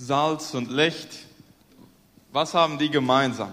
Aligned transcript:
Salz 0.00 0.54
und 0.54 0.70
Licht, 0.70 1.08
was 2.30 2.54
haben 2.54 2.78
die 2.78 2.88
gemeinsam? 2.88 3.52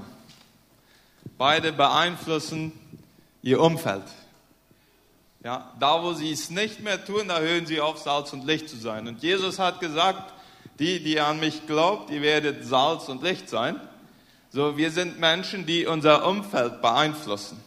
Beide 1.40 1.74
beeinflussen 1.74 2.72
ihr 3.42 3.60
Umfeld. 3.60 4.04
Ja, 5.44 5.74
da, 5.80 6.04
wo 6.04 6.14
sie 6.14 6.32
es 6.32 6.52
nicht 6.52 6.82
mehr 6.82 7.04
tun, 7.04 7.30
da 7.30 7.40
hören 7.40 7.66
sie 7.66 7.82
auf, 7.82 7.98
Salz 7.98 8.32
und 8.32 8.46
Licht 8.46 8.70
zu 8.70 8.78
sein. 8.78 9.08
Und 9.08 9.24
Jesus 9.24 9.58
hat 9.58 9.80
gesagt, 9.80 10.34
die, 10.78 11.04
die 11.04 11.20
an 11.20 11.40
mich 11.40 11.66
glaubt, 11.66 12.12
ihr 12.12 12.22
werdet 12.22 12.64
Salz 12.64 13.10
und 13.10 13.24
Licht 13.24 13.50
sein. 13.50 13.80
So, 14.52 14.78
wir 14.78 14.92
sind 14.92 15.20
Menschen, 15.20 15.66
die 15.66 15.88
unser 15.88 16.28
Umfeld 16.28 16.80
beeinflussen. 16.80 17.60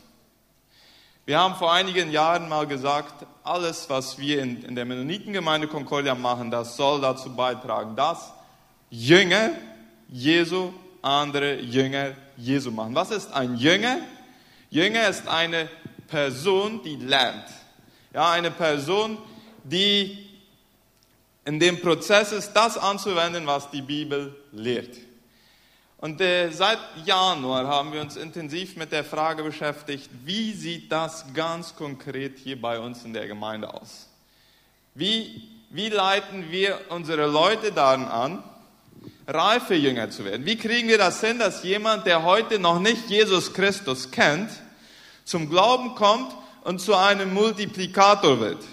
Wir 1.26 1.40
haben 1.40 1.56
vor 1.56 1.72
einigen 1.72 2.12
Jahren 2.12 2.48
mal 2.48 2.68
gesagt, 2.68 3.26
alles, 3.42 3.90
was 3.90 4.18
wir 4.18 4.40
in, 4.40 4.62
in 4.62 4.76
der 4.76 4.84
Mennonitengemeinde 4.84 5.66
Concordia 5.66 6.14
machen, 6.14 6.52
das 6.52 6.76
soll 6.76 7.00
dazu 7.00 7.34
beitragen, 7.34 7.96
dass 7.96 8.37
Jünger 8.90 9.52
Jesu 10.08 10.72
andere 11.02 11.60
Jünger 11.60 12.14
Jesu 12.36 12.70
machen. 12.70 12.94
Was 12.94 13.10
ist 13.10 13.32
ein 13.32 13.56
Jünger? 13.56 13.98
Jünger 14.70 15.08
ist 15.08 15.26
eine 15.26 15.68
Person, 16.06 16.82
die 16.82 16.96
lernt. 16.96 17.46
Ja, 18.12 18.32
eine 18.32 18.50
Person, 18.50 19.18
die 19.64 20.26
in 21.44 21.58
dem 21.58 21.80
Prozess 21.80 22.32
ist, 22.32 22.52
das 22.52 22.76
anzuwenden, 22.76 23.46
was 23.46 23.70
die 23.70 23.82
Bibel 23.82 24.34
lehrt. 24.52 24.96
Und 25.98 26.20
äh, 26.20 26.50
seit 26.50 26.78
Januar 27.04 27.66
haben 27.66 27.92
wir 27.92 28.00
uns 28.00 28.16
intensiv 28.16 28.76
mit 28.76 28.92
der 28.92 29.04
Frage 29.04 29.42
beschäftigt, 29.42 30.08
wie 30.24 30.52
sieht 30.52 30.92
das 30.92 31.32
ganz 31.34 31.74
konkret 31.74 32.38
hier 32.38 32.60
bei 32.60 32.78
uns 32.78 33.04
in 33.04 33.12
der 33.12 33.26
Gemeinde 33.26 33.72
aus? 33.72 34.08
Wie, 34.94 35.48
wie 35.70 35.88
leiten 35.88 36.50
wir 36.50 36.80
unsere 36.90 37.26
Leute 37.26 37.72
daran 37.72 38.04
an, 38.06 38.44
reife 39.28 39.74
Jünger 39.74 40.10
zu 40.10 40.24
werden? 40.24 40.46
Wie 40.46 40.56
kriegen 40.56 40.88
wir 40.88 40.98
das 40.98 41.20
hin, 41.20 41.38
dass 41.38 41.62
jemand, 41.62 42.06
der 42.06 42.22
heute 42.22 42.58
noch 42.58 42.80
nicht 42.80 43.08
Jesus 43.10 43.52
Christus 43.52 44.10
kennt, 44.10 44.50
zum 45.24 45.50
Glauben 45.50 45.94
kommt 45.94 46.34
und 46.64 46.80
zu 46.80 46.94
einem 46.94 47.34
Multiplikator 47.34 48.40
wird? 48.40 48.64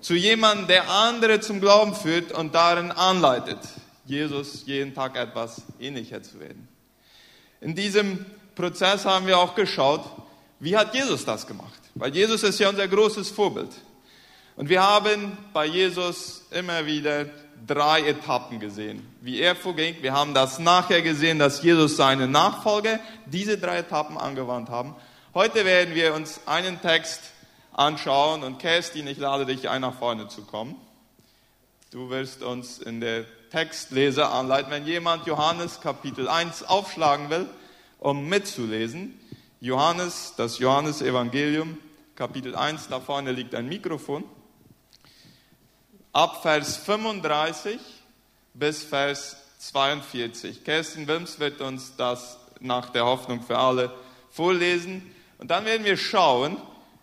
Zu 0.00 0.14
jemandem, 0.14 0.68
der 0.68 0.88
andere 0.88 1.40
zum 1.40 1.60
Glauben 1.60 1.94
führt 1.94 2.32
und 2.32 2.54
darin 2.54 2.92
anleitet? 2.92 3.58
Jesus 4.06 4.62
jeden 4.64 4.94
Tag 4.94 5.16
etwas 5.16 5.62
ähnlicher 5.78 6.22
zu 6.22 6.40
werden. 6.40 6.68
In 7.60 7.74
diesem 7.74 8.24
Prozess 8.54 9.04
haben 9.04 9.26
wir 9.26 9.38
auch 9.38 9.54
geschaut, 9.54 10.04
wie 10.60 10.76
hat 10.76 10.94
Jesus 10.94 11.24
das 11.24 11.46
gemacht? 11.46 11.80
Weil 11.94 12.14
Jesus 12.14 12.42
ist 12.42 12.58
ja 12.60 12.68
unser 12.68 12.86
großes 12.86 13.30
Vorbild. 13.30 13.70
Und 14.56 14.68
wir 14.68 14.82
haben 14.82 15.36
bei 15.52 15.66
Jesus 15.66 16.42
immer 16.50 16.84
wieder 16.86 17.26
drei 17.66 18.02
Etappen 18.06 18.60
gesehen, 18.60 19.06
wie 19.20 19.40
er 19.40 19.56
vorging. 19.56 19.96
Wir 20.00 20.12
haben 20.12 20.34
das 20.34 20.58
nachher 20.58 21.02
gesehen, 21.02 21.38
dass 21.38 21.62
Jesus 21.62 21.96
seine 21.96 22.28
Nachfolger 22.28 23.00
diese 23.26 23.58
drei 23.58 23.78
Etappen 23.78 24.16
angewandt 24.18 24.68
haben. 24.68 24.94
Heute 25.34 25.64
werden 25.64 25.94
wir 25.94 26.14
uns 26.14 26.40
einen 26.46 26.80
Text 26.80 27.20
anschauen 27.72 28.42
und 28.42 28.58
Kerstin, 28.58 29.06
ich 29.06 29.18
lade 29.18 29.46
dich 29.46 29.68
ein, 29.68 29.82
nach 29.82 29.94
vorne 29.94 30.28
zu 30.28 30.42
kommen. 30.42 30.74
Du 31.90 32.10
wirst 32.10 32.42
uns 32.42 32.78
in 32.78 33.00
der 33.00 33.24
Textleser 33.50 34.32
anleiten. 34.32 34.70
Wenn 34.70 34.86
jemand 34.86 35.26
Johannes 35.26 35.80
Kapitel 35.80 36.28
1 36.28 36.62
aufschlagen 36.64 37.30
will, 37.30 37.48
um 37.98 38.28
mitzulesen, 38.28 39.18
Johannes, 39.60 40.34
das 40.36 40.58
Johannesevangelium, 40.58 41.78
Kapitel 42.14 42.54
1, 42.54 42.88
da 42.88 43.00
vorne 43.00 43.32
liegt 43.32 43.54
ein 43.54 43.68
Mikrofon. 43.68 44.24
Ab 46.12 46.42
Vers 46.42 46.76
35 46.78 47.78
bis 48.54 48.82
Vers 48.82 49.36
42. 49.58 50.64
Kerstin 50.64 51.06
Wilms 51.06 51.38
wird 51.38 51.60
uns 51.60 51.94
das 51.96 52.38
nach 52.60 52.90
der 52.90 53.04
Hoffnung 53.04 53.42
für 53.42 53.56
alle 53.56 53.92
vorlesen. 54.30 55.14
Und 55.38 55.50
dann 55.50 55.64
werden 55.64 55.84
wir 55.84 55.96
schauen, 55.96 56.56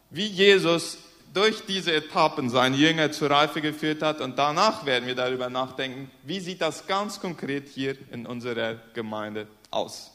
wie 0.10 0.28
Jesus 0.28 0.98
durch 1.34 1.66
diese 1.66 1.94
Etappen 1.94 2.50
seine 2.50 2.76
Jünger 2.76 3.12
zur 3.12 3.30
Reife 3.30 3.62
geführt 3.62 4.02
hat. 4.02 4.22
Und 4.22 4.38
danach 4.38 4.86
werden 4.86 5.08
wir 5.08 5.16
darüber 5.16 5.50
nachdenken, 5.50 6.12
wie 6.24 6.40
sieht 6.40 6.62
das 6.62 6.88
ganz 6.88 7.20
konkret 7.20 7.68
hier 7.70 7.96
in 8.12 8.26
unserer 8.26 8.76
Gemeinde 8.94 9.48
aus. 9.72 10.12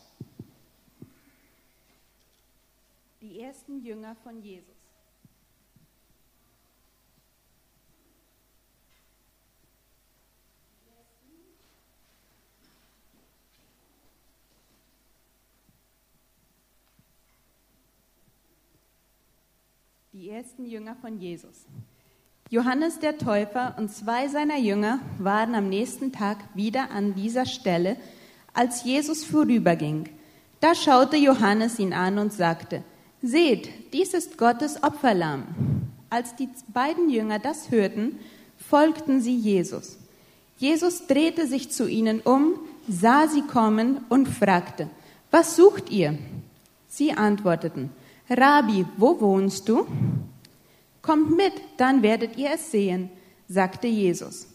Die 3.20 3.40
ersten 3.40 3.84
Jünger 3.84 4.16
von 4.22 4.42
Jesus. 4.42 4.81
Die 20.14 20.28
ersten 20.28 20.66
Jünger 20.66 20.94
von 21.00 21.18
Jesus. 21.18 21.64
Johannes 22.50 22.98
der 22.98 23.16
Täufer 23.16 23.74
und 23.78 23.90
zwei 23.90 24.28
seiner 24.28 24.58
Jünger 24.58 25.00
waren 25.18 25.54
am 25.54 25.70
nächsten 25.70 26.12
Tag 26.12 26.36
wieder 26.52 26.90
an 26.90 27.14
dieser 27.14 27.46
Stelle, 27.46 27.96
als 28.52 28.84
Jesus 28.84 29.24
vorüberging. 29.24 30.10
Da 30.60 30.74
schaute 30.74 31.16
Johannes 31.16 31.78
ihn 31.78 31.94
an 31.94 32.18
und 32.18 32.30
sagte, 32.30 32.84
Seht, 33.22 33.70
dies 33.94 34.12
ist 34.12 34.36
Gottes 34.36 34.82
Opferlamm. 34.82 35.46
Als 36.10 36.36
die 36.36 36.50
beiden 36.68 37.08
Jünger 37.08 37.38
das 37.38 37.70
hörten, 37.70 38.18
folgten 38.58 39.22
sie 39.22 39.34
Jesus. 39.34 39.96
Jesus 40.58 41.06
drehte 41.06 41.46
sich 41.46 41.70
zu 41.70 41.88
ihnen 41.88 42.20
um, 42.20 42.56
sah 42.86 43.28
sie 43.28 43.42
kommen 43.42 44.04
und 44.10 44.28
fragte, 44.28 44.90
Was 45.30 45.56
sucht 45.56 45.88
ihr? 45.88 46.18
Sie 46.86 47.12
antworteten, 47.14 47.88
Rabbi, 48.30 48.86
wo 48.96 49.20
wohnst 49.20 49.68
du? 49.68 49.86
Kommt 51.02 51.36
mit, 51.36 51.52
dann 51.76 52.02
werdet 52.02 52.36
ihr 52.36 52.50
es 52.54 52.70
sehen, 52.70 53.10
sagte 53.48 53.88
Jesus. 53.88 54.46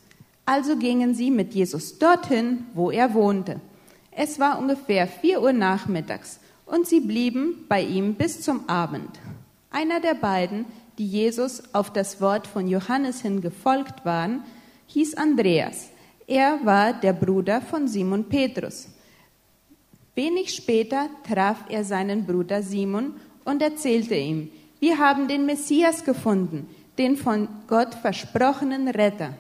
Also 0.46 0.78
gingen 0.78 1.14
sie 1.14 1.30
mit 1.30 1.54
Jesus 1.54 2.00
dorthin, 2.00 2.66
wo 2.74 2.90
er 2.90 3.14
wohnte. 3.14 3.60
Es 4.12 4.40
war 4.40 4.58
ungefähr 4.58 5.08
vier 5.08 5.42
Uhr 5.42 5.52
nachmittags 5.52 6.40
und 6.66 6.88
sie 6.88 7.02
blieben 7.02 7.66
bei 7.68 7.82
ihm 7.82 8.16
bis 8.16 8.42
zum 8.42 8.68
Abend. 8.70 9.10
Einer 9.70 10.00
der 10.00 10.16
beiden, 10.16 10.66
die 10.98 11.06
Jesus 11.06 11.64
auf 11.74 11.92
das 11.92 12.22
Wort 12.22 12.48
von 12.48 12.68
Johannes 12.68 13.22
hin 13.22 13.42
gefolgt 13.42 14.06
waren, 14.06 14.42
hieß 14.88 15.16
Andreas. 15.16 15.90
Er 16.26 16.66
war 16.66 16.94
der 16.94 17.14
Bruder 17.14 17.62
von 17.62 17.88
Simon 17.88 18.26
Petrus. 18.26 18.88
Wenig 20.16 20.54
später 20.54 21.10
traf 21.28 21.66
er 21.70 21.84
seinen 21.84 22.26
Bruder 22.26 22.64
Simon 22.64 23.14
und 23.47 23.62
erzählte 23.62 24.13
ihm, 24.16 24.52
wir 24.80 24.97
haben 25.00 25.28
den 25.28 25.46
Messias 25.46 26.03
gefunden, 26.03 26.69
den 26.97 27.16
von 27.16 27.47
Gott 27.68 27.96
versprochenen 27.96 28.90
Retter. 28.90 29.34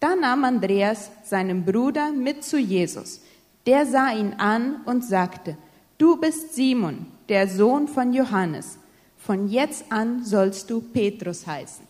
Da 0.00 0.16
nahm 0.16 0.44
Andreas 0.44 1.10
seinen 1.24 1.64
Bruder 1.64 2.10
mit 2.12 2.44
zu 2.44 2.58
Jesus. 2.58 3.20
Der 3.64 3.86
sah 3.86 4.12
ihn 4.12 4.34
an 4.38 4.82
und 4.84 5.04
sagte, 5.04 5.56
du 5.96 6.16
bist 6.16 6.54
Simon, 6.54 7.06
der 7.28 7.48
Sohn 7.48 7.86
von 7.86 8.12
Johannes. 8.12 8.78
Von 9.16 9.48
jetzt 9.48 9.84
an 9.90 10.24
sollst 10.24 10.68
du 10.68 10.80
Petrus 10.80 11.46
heißen. 11.46 11.86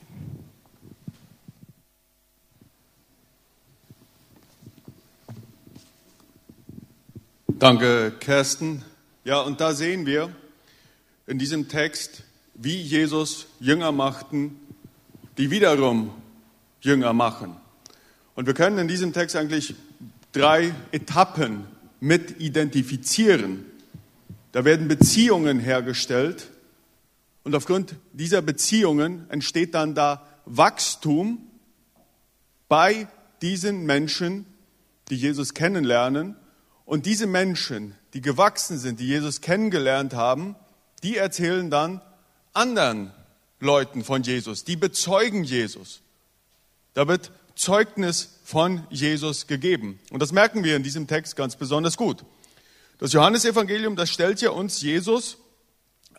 Danke, 7.49 8.12
Kirsten. 8.21 8.83
Ja, 9.25 9.41
und 9.41 9.61
da 9.61 9.72
sehen 9.72 10.05
wir, 10.05 10.31
in 11.27 11.39
diesem 11.39 11.69
Text, 11.69 12.23
wie 12.55 12.81
Jesus 12.81 13.47
Jünger 13.61 13.93
machten, 13.93 14.59
die 15.39 15.51
wiederum 15.51 16.11
Jünger 16.81 17.13
machen. 17.13 17.57
Und 18.35 18.47
wir 18.47 18.55
können 18.55 18.79
in 18.79 18.89
diesem 18.89 19.13
Text 19.13 19.37
eigentlich 19.37 19.75
drei 20.33 20.73
Etappen 20.93 21.65
mit 22.01 22.41
identifizieren. 22.41 23.65
Da 24.53 24.65
werden 24.65 24.89
Beziehungen 24.89 25.59
hergestellt 25.59 26.51
und 27.47 27.55
aufgrund 27.55 27.95
dieser 28.13 28.43
Beziehungen 28.43 29.31
entsteht 29.31 29.75
dann 29.75 29.95
da 29.95 30.27
Wachstum 30.47 31.39
bei 32.69 33.07
diesen 33.41 33.87
Menschen, 33.87 34.47
die 35.11 35.17
Jesus 35.17 35.55
kennenlernen. 35.55 36.37
Und 36.84 37.07
diese 37.07 37.27
Menschen, 37.27 37.95
die 38.15 38.21
gewachsen 38.21 38.79
sind, 38.79 38.99
die 38.99 39.07
Jesus 39.07 39.41
kennengelernt 39.41 40.15
haben, 40.15 40.57
die 41.03 41.16
erzählen 41.16 41.71
dann 41.71 42.01
anderen 42.53 43.13
Leuten 43.60 44.04
von 44.04 44.22
Jesus, 44.22 44.65
die 44.65 44.77
bezeugen 44.77 45.45
Jesus. 45.45 46.01
Da 46.95 47.09
wird 47.09 47.31
Zeugnis 47.54 48.39
von 48.45 48.87
Jesus 48.91 49.47
gegeben. 49.47 49.98
Und 50.10 50.21
das 50.21 50.33
merken 50.33 50.63
wir 50.63 50.77
in 50.77 50.83
diesem 50.83 51.07
Text 51.07 51.37
ganz 51.37 51.57
besonders 51.57 51.97
gut. 51.97 52.25
Das 52.98 53.13
Johannesevangelium, 53.13 53.97
das 53.97 54.10
stellt 54.10 54.41
ja 54.41 54.51
uns 54.51 54.81
Jesus 54.81 55.39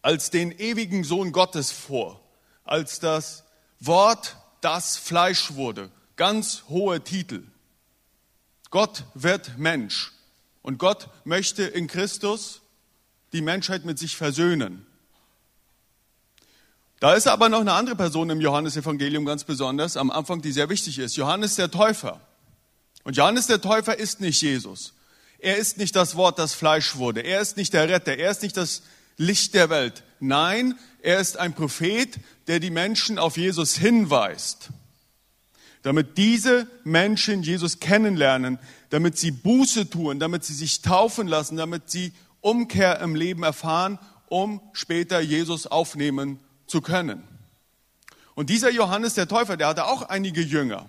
als 0.01 0.29
den 0.29 0.51
ewigen 0.51 1.03
Sohn 1.03 1.31
Gottes 1.31 1.71
vor, 1.71 2.21
als 2.63 3.00
das 3.00 3.44
Wort, 3.79 4.38
das 4.62 4.97
Fleisch 4.97 5.53
wurde. 5.53 5.89
Ganz 6.15 6.63
hohe 6.69 7.03
Titel. 7.03 7.44
Gott 8.69 9.06
wird 9.13 9.57
Mensch. 9.57 10.12
Und 10.62 10.77
Gott 10.77 11.09
möchte 11.24 11.63
in 11.63 11.88
Christus 11.88 12.62
die 13.33 13.41
Menschheit 13.41 13.85
mit 13.85 14.00
sich 14.00 14.15
versöhnen. 14.15 14.85
Da 17.00 17.13
ist 17.13 17.27
aber 17.27 17.50
noch 17.50 17.62
eine 17.62 17.74
andere 17.74 17.95
Person 17.95 18.29
im 18.29 18.41
Johannesevangelium 18.41 19.25
ganz 19.25 19.44
besonders 19.44 19.97
am 19.97 20.09
Anfang, 20.09 20.41
die 20.41 20.51
sehr 20.51 20.69
wichtig 20.69 20.97
ist. 20.97 21.15
Johannes 21.15 21.56
der 21.56 21.69
Täufer. 21.69 22.19
Und 23.03 23.15
Johannes 23.15 23.47
der 23.47 23.62
Täufer 23.62 23.97
ist 23.97 24.19
nicht 24.19 24.41
Jesus. 24.41 24.94
Er 25.39 25.57
ist 25.57 25.77
nicht 25.77 25.95
das 25.95 26.15
Wort, 26.15 26.39
das 26.39 26.53
Fleisch 26.53 26.95
wurde. 26.95 27.21
Er 27.21 27.41
ist 27.41 27.56
nicht 27.57 27.74
der 27.74 27.88
Retter. 27.88 28.18
Er 28.18 28.31
ist 28.31 28.41
nicht 28.41 28.57
das 28.57 28.81
Licht 29.18 29.53
der 29.53 29.69
Welt. 29.69 30.03
Nein, 30.19 30.77
er 31.01 31.19
ist 31.19 31.38
ein 31.38 31.53
Prophet, 31.53 32.18
der 32.47 32.59
die 32.59 32.71
Menschen 32.71 33.19
auf 33.19 33.38
Jesus 33.38 33.75
hinweist. 33.75 34.69
Damit 35.83 36.18
diese 36.18 36.68
Menschen 36.83 37.44
Jesus 37.44 37.79
kennenlernen, 37.79 38.57
damit 38.89 39.18
sie 39.18 39.31
Buße 39.31 39.89
tun, 39.89 40.19
damit 40.19 40.44
sie 40.44 40.56
sich 40.56 40.81
taufen 40.81 41.27
lassen, 41.27 41.57
damit 41.57 41.91
sie 41.91 42.12
Umkehr 42.47 43.01
im 43.01 43.13
Leben 43.13 43.44
erfahren, 43.44 43.99
um 44.29 44.61
später 44.71 45.19
Jesus 45.19 45.67
aufnehmen 45.67 46.39
zu 46.65 46.79
können. 46.79 47.21
Und 48.35 48.49
dieser 48.49 48.69
Johannes 48.69 49.15
der 49.15 49.27
Täufer, 49.27 49.57
der 49.57 49.67
hatte 49.67 49.85
auch 49.85 50.03
einige 50.03 50.41
Jünger. 50.41 50.85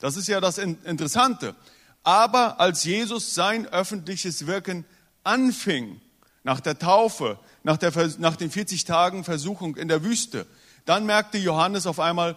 Das 0.00 0.16
ist 0.16 0.26
ja 0.26 0.40
das 0.40 0.58
Interessante. 0.58 1.54
Aber 2.02 2.58
als 2.58 2.82
Jesus 2.82 3.36
sein 3.36 3.68
öffentliches 3.68 4.48
Wirken 4.48 4.84
anfing, 5.22 6.00
nach 6.42 6.58
der 6.58 6.80
Taufe, 6.80 7.38
nach, 7.62 7.76
der, 7.76 7.92
nach 8.18 8.34
den 8.34 8.50
40 8.50 8.84
Tagen 8.84 9.22
Versuchung 9.22 9.76
in 9.76 9.86
der 9.86 10.02
Wüste, 10.02 10.46
dann 10.84 11.06
merkte 11.06 11.38
Johannes 11.38 11.86
auf 11.86 12.00
einmal, 12.00 12.34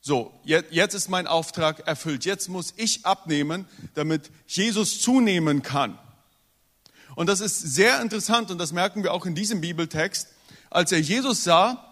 so, 0.00 0.32
jetzt 0.42 0.94
ist 0.94 1.08
mein 1.08 1.28
Auftrag 1.28 1.86
erfüllt. 1.86 2.24
Jetzt 2.24 2.48
muss 2.48 2.74
ich 2.76 3.06
abnehmen, 3.06 3.66
damit 3.94 4.32
Jesus 4.48 5.00
zunehmen 5.00 5.62
kann. 5.62 5.96
Und 7.16 7.26
das 7.28 7.40
ist 7.40 7.58
sehr 7.58 8.00
interessant 8.00 8.50
und 8.50 8.58
das 8.58 8.72
merken 8.72 9.02
wir 9.02 9.12
auch 9.12 9.26
in 9.26 9.34
diesem 9.34 9.60
Bibeltext. 9.60 10.28
Als 10.70 10.92
er 10.92 11.00
Jesus 11.00 11.42
sah, 11.42 11.82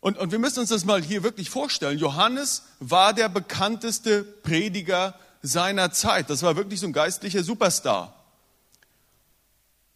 und, 0.00 0.18
und 0.18 0.32
wir 0.32 0.38
müssen 0.38 0.60
uns 0.60 0.70
das 0.70 0.84
mal 0.84 1.02
hier 1.02 1.22
wirklich 1.22 1.50
vorstellen, 1.50 1.98
Johannes 1.98 2.62
war 2.80 3.12
der 3.12 3.28
bekannteste 3.28 4.24
Prediger 4.24 5.14
seiner 5.42 5.92
Zeit. 5.92 6.30
Das 6.30 6.42
war 6.42 6.56
wirklich 6.56 6.80
so 6.80 6.86
ein 6.86 6.92
geistlicher 6.92 7.42
Superstar. 7.42 8.14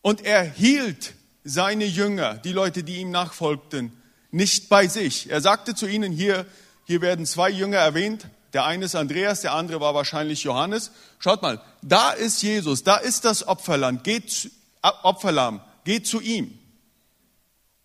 Und 0.03 0.25
er 0.25 0.43
hielt 0.43 1.15
seine 1.43 1.87
Jünger, 1.87 2.35
die 2.35 2.53
Leute, 2.53 2.85
die 2.85 2.97
ihm 2.97 3.11
nachfolgten, 3.11 3.93
nicht 4.31 4.69
bei 4.69 4.87
sich. 4.87 5.31
Er 5.31 5.41
sagte 5.41 5.75
zu 5.75 5.87
ihnen, 5.87 6.13
hier, 6.13 6.45
hier 6.85 7.01
werden 7.01 7.25
zwei 7.25 7.49
Jünger 7.49 7.79
erwähnt. 7.79 8.27
Der 8.53 8.65
eine 8.65 8.87
ist 8.87 8.97
Andreas, 8.97 9.43
der 9.43 9.55
andere 9.55 9.81
war 9.81 9.95
wahrscheinlich 9.95 10.43
Johannes. 10.43 10.91
Schaut 11.19 11.43
mal, 11.43 11.61
da 11.83 12.11
ist 12.11 12.43
Jesus, 12.43 12.83
da 12.83 12.97
ist 12.97 13.25
das 13.25 13.47
Opferland, 13.47 14.03
geht, 14.03 14.51
Opferlamm, 14.83 15.61
geht 15.85 16.07
zu 16.07 16.21
ihm. 16.21 16.59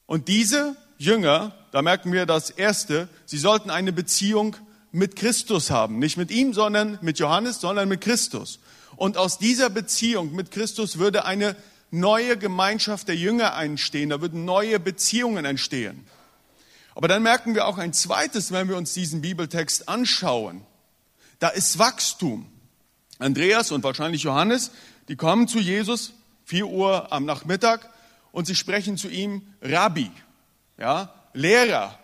Und 0.07 0.27
diese 0.27 0.75
Jünger, 0.97 1.53
da 1.71 1.81
merken 1.81 2.11
wir 2.11 2.25
das 2.25 2.49
Erste, 2.49 3.09
sie 3.25 3.37
sollten 3.37 3.69
eine 3.69 3.93
Beziehung 3.93 4.55
mit 4.91 5.15
Christus 5.15 5.71
haben. 5.71 5.99
Nicht 5.99 6.17
mit 6.17 6.31
ihm, 6.31 6.53
sondern 6.53 6.97
mit 7.01 7.19
Johannes, 7.19 7.59
sondern 7.59 7.89
mit 7.89 8.01
Christus. 8.01 8.59
Und 8.95 9.17
aus 9.17 9.37
dieser 9.37 9.69
Beziehung 9.69 10.33
mit 10.33 10.51
Christus 10.51 10.97
würde 10.97 11.25
eine 11.25 11.55
neue 11.91 12.37
Gemeinschaft 12.37 13.07
der 13.07 13.15
Jünger 13.15 13.55
entstehen, 13.57 14.09
da 14.09 14.21
würden 14.21 14.45
neue 14.45 14.79
Beziehungen 14.79 15.45
entstehen. 15.45 16.05
Aber 16.95 17.09
dann 17.09 17.21
merken 17.23 17.53
wir 17.53 17.67
auch 17.67 17.77
ein 17.77 17.93
zweites, 17.93 18.51
wenn 18.51 18.69
wir 18.69 18.77
uns 18.77 18.93
diesen 18.93 19.21
Bibeltext 19.21 19.87
anschauen. 19.89 20.65
Da 21.39 21.49
ist 21.49 21.77
Wachstum. 21.77 22.49
Andreas 23.19 23.71
und 23.71 23.83
wahrscheinlich 23.83 24.23
Johannes, 24.23 24.71
die 25.09 25.15
kommen 25.15 25.47
zu 25.47 25.59
Jesus, 25.59 26.13
4 26.45 26.67
Uhr 26.67 27.11
am 27.11 27.25
Nachmittag, 27.25 27.89
und 28.31 28.45
sie 28.47 28.55
sprechen 28.55 28.97
zu 28.97 29.07
ihm 29.09 29.45
Rabbi, 29.61 30.11
ja, 30.77 31.13
Lehrer. 31.33 31.99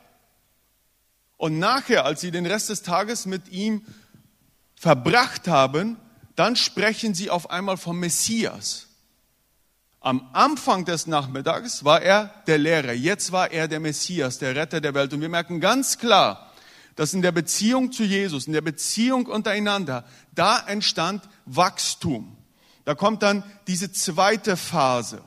Und 1.37 1.57
nachher, 1.57 2.05
als 2.05 2.21
sie 2.21 2.31
den 2.31 2.45
Rest 2.45 2.69
des 2.69 2.83
Tages 2.83 3.25
mit 3.25 3.49
ihm 3.49 3.85
verbracht 4.75 5.47
haben, 5.47 5.97
dann 6.35 6.55
sprechen 6.55 7.13
sie 7.13 7.29
auf 7.29 7.49
einmal 7.49 7.77
vom 7.77 7.99
Messias. 7.99 8.87
Am 10.03 10.27
Anfang 10.33 10.83
des 10.83 11.05
Nachmittags 11.05 11.85
war 11.85 12.01
er 12.01 12.33
der 12.47 12.57
Lehrer, 12.57 12.91
jetzt 12.91 13.31
war 13.31 13.51
er 13.51 13.67
der 13.67 13.79
Messias, 13.79 14.39
der 14.39 14.55
Retter 14.55 14.81
der 14.81 14.95
Welt. 14.95 15.13
Und 15.13 15.21
wir 15.21 15.29
merken 15.29 15.61
ganz 15.61 15.99
klar, 15.99 16.51
dass 16.95 17.13
in 17.13 17.21
der 17.21 17.31
Beziehung 17.31 17.91
zu 17.91 18.03
Jesus, 18.03 18.47
in 18.47 18.53
der 18.53 18.61
Beziehung 18.61 19.27
untereinander, 19.27 20.03
da 20.33 20.59
entstand 20.59 21.29
Wachstum. 21.45 22.35
Da 22.83 22.95
kommt 22.95 23.21
dann 23.21 23.43
diese 23.67 23.91
zweite 23.91 24.57
Phase. 24.57 25.23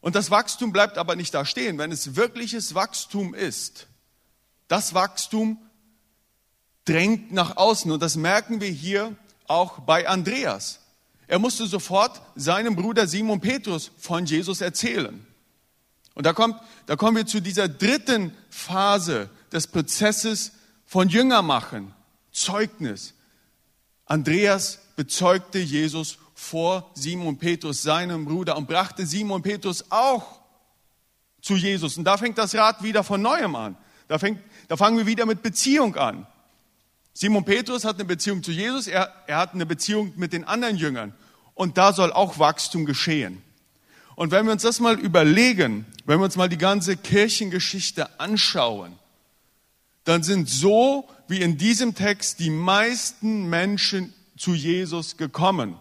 Und 0.00 0.14
das 0.14 0.30
Wachstum 0.30 0.72
bleibt 0.72 0.96
aber 0.96 1.16
nicht 1.16 1.34
da 1.34 1.44
stehen. 1.44 1.78
Wenn 1.78 1.90
es 1.90 2.14
wirkliches 2.14 2.76
Wachstum 2.76 3.34
ist, 3.34 3.88
das 4.68 4.94
Wachstum 4.94 5.58
drängt 6.84 7.32
nach 7.32 7.56
außen. 7.56 7.90
Und 7.90 8.00
das 8.00 8.16
merken 8.16 8.60
wir 8.60 8.70
hier 8.70 9.16
auch 9.46 9.80
bei 9.80 10.08
Andreas. 10.08 10.79
Er 11.30 11.38
musste 11.38 11.64
sofort 11.66 12.20
seinem 12.34 12.74
Bruder 12.74 13.06
Simon 13.06 13.40
Petrus 13.40 13.92
von 13.98 14.26
Jesus 14.26 14.60
erzählen. 14.60 15.24
Und 16.14 16.26
da, 16.26 16.32
kommt, 16.32 16.56
da 16.86 16.96
kommen 16.96 17.18
wir 17.18 17.24
zu 17.24 17.40
dieser 17.40 17.68
dritten 17.68 18.36
Phase 18.48 19.30
des 19.52 19.68
Prozesses 19.68 20.50
von 20.86 21.08
Jüngermachen, 21.08 21.94
Zeugnis. 22.32 23.14
Andreas 24.06 24.80
bezeugte 24.96 25.60
Jesus 25.60 26.18
vor 26.34 26.90
Simon 26.96 27.38
Petrus, 27.38 27.80
seinem 27.80 28.24
Bruder, 28.24 28.56
und 28.56 28.66
brachte 28.66 29.06
Simon 29.06 29.40
Petrus 29.40 29.84
auch 29.88 30.40
zu 31.40 31.54
Jesus. 31.54 31.96
Und 31.96 32.02
da 32.02 32.16
fängt 32.16 32.38
das 32.38 32.56
Rad 32.56 32.82
wieder 32.82 33.04
von 33.04 33.22
neuem 33.22 33.54
an. 33.54 33.76
Da, 34.08 34.18
fängt, 34.18 34.42
da 34.66 34.76
fangen 34.76 34.98
wir 34.98 35.06
wieder 35.06 35.26
mit 35.26 35.42
Beziehung 35.42 35.94
an. 35.94 36.26
Simon 37.12 37.44
Petrus 37.44 37.84
hat 37.84 37.96
eine 37.96 38.04
Beziehung 38.04 38.42
zu 38.42 38.50
Jesus, 38.50 38.88
er, 38.88 39.12
er 39.28 39.36
hat 39.36 39.54
eine 39.54 39.66
Beziehung 39.66 40.12
mit 40.16 40.32
den 40.32 40.42
anderen 40.42 40.76
Jüngern. 40.76 41.14
Und 41.60 41.76
da 41.76 41.92
soll 41.92 42.10
auch 42.10 42.38
Wachstum 42.38 42.86
geschehen. 42.86 43.42
Und 44.16 44.30
wenn 44.30 44.46
wir 44.46 44.52
uns 44.52 44.62
das 44.62 44.80
mal 44.80 44.98
überlegen, 44.98 45.84
wenn 46.06 46.18
wir 46.18 46.24
uns 46.24 46.36
mal 46.36 46.48
die 46.48 46.56
ganze 46.56 46.96
Kirchengeschichte 46.96 48.18
anschauen, 48.18 48.98
dann 50.04 50.22
sind 50.22 50.48
so 50.48 51.06
wie 51.28 51.42
in 51.42 51.58
diesem 51.58 51.94
Text 51.94 52.38
die 52.38 52.48
meisten 52.48 53.50
Menschen 53.50 54.14
zu 54.38 54.54
Jesus 54.54 55.18
gekommen. 55.18 55.76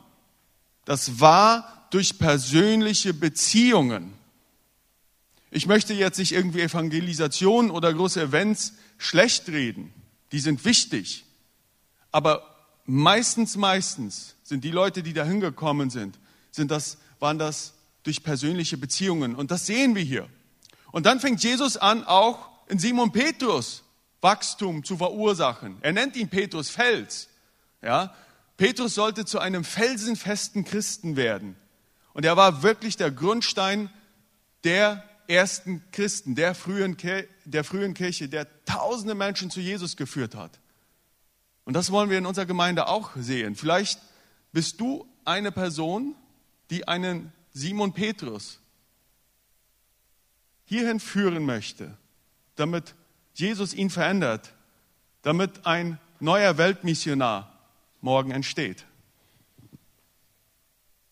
Das 0.84 1.22
war 1.22 1.88
durch 1.92 2.20
persönliche 2.20 3.14
Beziehungen. 3.14 4.12
Ich 5.50 5.66
möchte 5.66 5.94
jetzt 5.94 6.20
nicht 6.20 6.34
irgendwie 6.34 6.60
Evangelisation 6.60 7.72
oder 7.72 7.94
große 7.94 8.22
Events 8.22 8.74
schlecht 8.98 9.48
reden. 9.48 9.94
Die 10.34 10.40
sind 10.40 10.66
wichtig. 10.66 11.24
Aber 12.12 12.59
meistens, 12.90 13.56
meistens 13.56 14.36
sind 14.44 14.64
die 14.64 14.72
Leute, 14.72 15.04
die 15.04 15.14
da 15.14 15.24
hingekommen 15.24 15.90
sind, 15.90 16.20
sind 16.52 16.72
das, 16.72 16.98
waren 17.20 17.38
das 17.38 17.74
durch 18.04 18.24
persönliche 18.24 18.78
Beziehungen. 18.78 19.36
Und 19.36 19.52
das 19.52 19.66
sehen 19.66 19.96
wir 19.96 20.04
hier. 20.04 20.28
Und 20.92 21.06
dann 21.06 21.20
fängt 21.20 21.44
Jesus 21.44 21.78
an, 21.78 22.04
auch 22.04 22.50
in 22.68 22.80
Simon 22.80 23.12
Petrus 23.12 23.84
Wachstum 24.22 24.84
zu 24.84 24.98
verursachen. 24.98 25.78
Er 25.82 25.94
nennt 25.94 26.16
ihn 26.16 26.30
Petrus 26.30 26.70
Fels. 26.70 27.30
Ja? 27.82 28.14
Petrus 28.58 28.96
sollte 28.96 29.24
zu 29.26 29.40
einem 29.40 29.64
felsenfesten 29.64 30.66
Christen 30.66 31.16
werden. 31.16 31.56
Und 32.14 32.26
er 32.26 32.36
war 32.36 32.64
wirklich 32.64 32.98
der 32.98 33.12
Grundstein 33.12 33.90
der 34.64 35.04
ersten 35.28 35.84
Christen, 35.92 36.36
der 36.36 36.56
frühen, 36.56 36.98
der 37.46 37.64
frühen 37.64 37.94
Kirche, 37.94 38.28
der 38.28 38.48
tausende 38.66 39.16
Menschen 39.16 39.52
zu 39.52 39.62
Jesus 39.62 39.96
geführt 39.96 40.36
hat. 40.36 40.60
Und 41.70 41.76
das 41.76 41.92
wollen 41.92 42.10
wir 42.10 42.18
in 42.18 42.26
unserer 42.26 42.48
Gemeinde 42.48 42.88
auch 42.88 43.12
sehen. 43.16 43.54
Vielleicht 43.56 44.00
bist 44.52 44.82
du 44.82 45.08
eine 45.24 45.52
Person, 45.52 46.16
die 46.72 46.88
einen 46.88 47.32
Simon 47.52 47.94
Petrus 47.94 48.60
hierhin 50.66 51.00
führen 51.00 51.46
möchte, 51.46 51.96
damit 52.56 52.96
Jesus 53.36 53.76
ihn 53.76 53.92
verändert, 53.92 54.56
damit 55.22 55.68
ein 55.68 56.00
neuer 56.20 56.58
Weltmissionar 56.58 57.56
morgen 58.02 58.32
entsteht. 58.32 58.88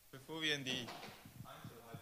Bevor 0.09 0.41
wir 0.41 0.55
in 0.55 0.65
die 0.65 0.87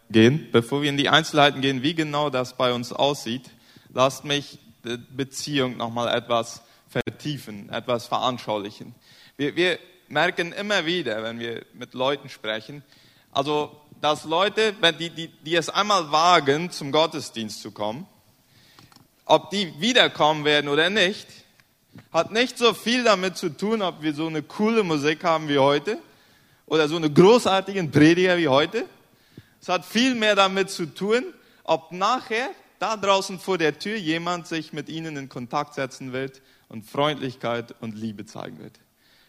gehen, 0.08 0.48
bevor 0.50 0.80
wir 0.80 0.88
in 0.88 0.96
die 0.96 1.10
Einzelheiten 1.10 1.60
gehen, 1.60 1.82
wie 1.82 1.94
genau 1.94 2.30
das 2.30 2.56
bei 2.56 2.72
uns 2.72 2.90
aussieht, 2.90 3.50
lasst 3.90 4.24
mich 4.24 4.58
die 4.82 4.96
Beziehung 4.96 5.76
nochmal 5.76 6.08
etwas 6.16 6.62
vertiefen, 7.04 7.68
etwas 7.70 8.06
veranschaulichen. 8.06 8.94
Wir, 9.36 9.56
wir 9.56 9.78
merken 10.08 10.52
immer 10.52 10.86
wieder, 10.86 11.22
wenn 11.22 11.38
wir 11.38 11.64
mit 11.74 11.94
Leuten 11.94 12.28
sprechen, 12.28 12.82
also 13.32 13.80
dass 14.00 14.24
Leute, 14.24 14.74
wenn 14.80 14.96
die, 14.98 15.10
die, 15.10 15.28
die 15.28 15.56
es 15.56 15.68
einmal 15.68 16.10
wagen, 16.12 16.70
zum 16.70 16.92
Gottesdienst 16.92 17.60
zu 17.60 17.70
kommen, 17.70 18.06
ob 19.24 19.50
die 19.50 19.72
wiederkommen 19.80 20.44
werden 20.44 20.68
oder 20.68 20.90
nicht, 20.90 21.26
Hat 22.12 22.30
nicht 22.30 22.58
so 22.58 22.74
viel 22.74 23.04
damit 23.04 23.36
zu 23.36 23.48
tun, 23.48 23.82
ob 23.82 24.02
wir 24.02 24.14
so 24.14 24.26
eine 24.26 24.42
coole 24.42 24.82
Musik 24.82 25.24
haben 25.24 25.48
wie 25.48 25.58
heute 25.58 25.98
oder 26.66 26.88
so 26.88 26.96
eine 26.96 27.10
großartigen 27.10 27.90
Prediger 27.90 28.36
wie 28.36 28.48
heute. 28.48 28.84
Es 29.60 29.68
hat 29.68 29.84
viel 29.84 30.14
mehr 30.14 30.34
damit 30.34 30.70
zu 30.70 30.86
tun, 30.86 31.24
ob 31.64 31.92
nachher 31.92 32.50
da 32.78 32.96
draußen 32.96 33.38
vor 33.38 33.58
der 33.58 33.78
Tür 33.78 33.96
jemand 33.96 34.46
sich 34.46 34.72
mit 34.72 34.88
ihnen 34.88 35.16
in 35.16 35.28
Kontakt 35.28 35.74
setzen 35.74 36.12
wird 36.12 36.42
und 36.68 36.84
Freundlichkeit 36.84 37.74
und 37.80 37.94
Liebe 37.96 38.26
zeigen 38.26 38.58
wird. 38.58 38.78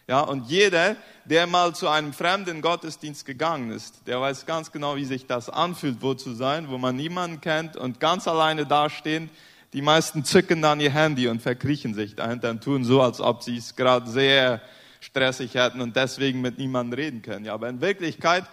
Ja, 0.08 0.20
und 0.20 0.48
jeder, 0.48 0.96
der 1.26 1.46
mal 1.46 1.74
zu 1.74 1.86
einem 1.86 2.14
fremden 2.14 2.62
Gottesdienst 2.62 3.26
gegangen 3.26 3.70
ist, 3.70 4.06
der 4.06 4.18
weiß 4.20 4.46
ganz 4.46 4.72
genau, 4.72 4.96
wie 4.96 5.04
sich 5.04 5.26
das 5.26 5.50
anfühlt, 5.50 6.00
wo 6.00 6.14
zu 6.14 6.32
sein, 6.32 6.70
wo 6.70 6.78
man 6.78 6.96
niemanden 6.96 7.42
kennt 7.42 7.76
und 7.76 8.00
ganz 8.00 8.26
alleine 8.26 8.64
dastehen. 8.64 9.28
Die 9.74 9.82
meisten 9.82 10.24
zücken 10.24 10.62
dann 10.62 10.80
ihr 10.80 10.92
Handy 10.92 11.28
und 11.28 11.42
verkriechen 11.42 11.92
sich 11.92 12.16
dahinter 12.16 12.48
und 12.48 12.64
tun 12.64 12.84
so, 12.84 13.02
als 13.02 13.20
ob 13.20 13.42
sie 13.42 13.58
es 13.58 13.76
gerade 13.76 14.08
sehr 14.08 14.62
stressig 15.00 15.54
hätten 15.54 15.82
und 15.82 15.94
deswegen 15.94 16.40
mit 16.40 16.56
niemandem 16.56 16.98
reden 16.98 17.20
können. 17.20 17.44
Ja, 17.44 17.52
aber 17.52 17.68
in 17.68 17.82
Wirklichkeit 17.82 18.44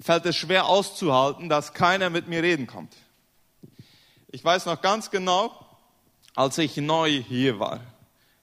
fällt 0.00 0.24
es 0.24 0.36
schwer 0.36 0.64
auszuhalten, 0.64 1.50
dass 1.50 1.74
keiner 1.74 2.08
mit 2.08 2.26
mir 2.26 2.42
reden 2.42 2.66
kommt. 2.66 2.94
Ich 4.28 4.42
weiß 4.42 4.64
noch 4.64 4.80
ganz 4.80 5.10
genau, 5.10 5.52
als 6.34 6.56
ich 6.56 6.78
neu 6.78 7.10
hier 7.10 7.58
war. 7.60 7.80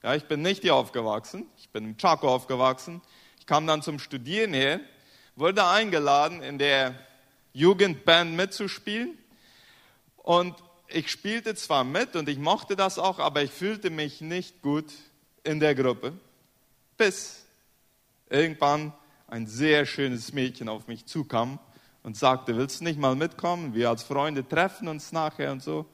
Ja, 0.08 0.14
ich 0.14 0.24
bin 0.24 0.40
nicht 0.40 0.62
hier 0.62 0.74
aufgewachsen, 0.74 1.44
ich 1.58 1.68
bin 1.68 1.84
im 1.84 1.98
Chaco 1.98 2.30
aufgewachsen. 2.34 3.02
Ich 3.40 3.44
kam 3.44 3.66
dann 3.66 3.82
zum 3.82 3.98
Studieren 3.98 4.54
her, 4.54 4.80
wurde 5.36 5.66
eingeladen, 5.66 6.42
in 6.42 6.56
der 6.56 6.94
Jugendband 7.52 8.34
mitzuspielen. 8.34 9.18
Und 10.16 10.54
ich 10.86 11.10
spielte 11.10 11.54
zwar 11.56 11.84
mit 11.84 12.16
und 12.16 12.26
ich 12.30 12.38
mochte 12.38 12.74
das 12.74 12.98
auch, 12.98 13.18
aber 13.18 13.42
ich 13.42 13.50
fühlte 13.50 13.90
mich 13.90 14.22
nicht 14.22 14.62
gut 14.62 14.86
in 15.44 15.60
der 15.60 15.74
Gruppe, 15.74 16.14
bis 16.96 17.44
irgendwann 18.30 18.94
ein 19.26 19.46
sehr 19.46 19.84
schönes 19.84 20.32
Mädchen 20.32 20.70
auf 20.70 20.86
mich 20.86 21.04
zukam 21.04 21.58
und 22.02 22.16
sagte, 22.16 22.56
willst 22.56 22.80
du 22.80 22.84
nicht 22.84 22.98
mal 22.98 23.14
mitkommen? 23.14 23.74
Wir 23.74 23.90
als 23.90 24.04
Freunde 24.04 24.48
treffen 24.48 24.88
uns 24.88 25.12
nachher 25.12 25.52
und 25.52 25.62
so. 25.62 25.84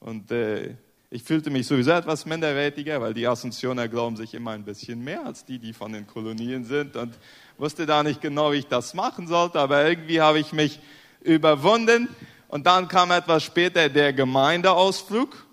Und 0.00 0.30
äh, 0.30 0.74
ich 1.14 1.24
fühlte 1.24 1.50
mich 1.50 1.66
sowieso 1.66 1.90
etwas 1.90 2.24
minderwertiger, 2.24 2.98
weil 3.02 3.12
die 3.12 3.28
Assumptioner 3.28 3.86
glauben 3.86 4.16
sich 4.16 4.32
immer 4.32 4.52
ein 4.52 4.64
bisschen 4.64 5.04
mehr 5.04 5.26
als 5.26 5.44
die, 5.44 5.58
die 5.58 5.74
von 5.74 5.92
den 5.92 6.06
Kolonien 6.06 6.64
sind 6.64 6.96
und 6.96 7.12
wusste 7.58 7.84
da 7.84 8.02
nicht 8.02 8.22
genau, 8.22 8.52
wie 8.52 8.56
ich 8.56 8.66
das 8.66 8.94
machen 8.94 9.26
sollte, 9.26 9.60
aber 9.60 9.86
irgendwie 9.86 10.22
habe 10.22 10.38
ich 10.38 10.54
mich 10.54 10.80
überwunden 11.20 12.08
und 12.48 12.66
dann 12.66 12.88
kam 12.88 13.10
etwas 13.10 13.42
später 13.42 13.90
der 13.90 14.14
Gemeindeausflug 14.14 15.46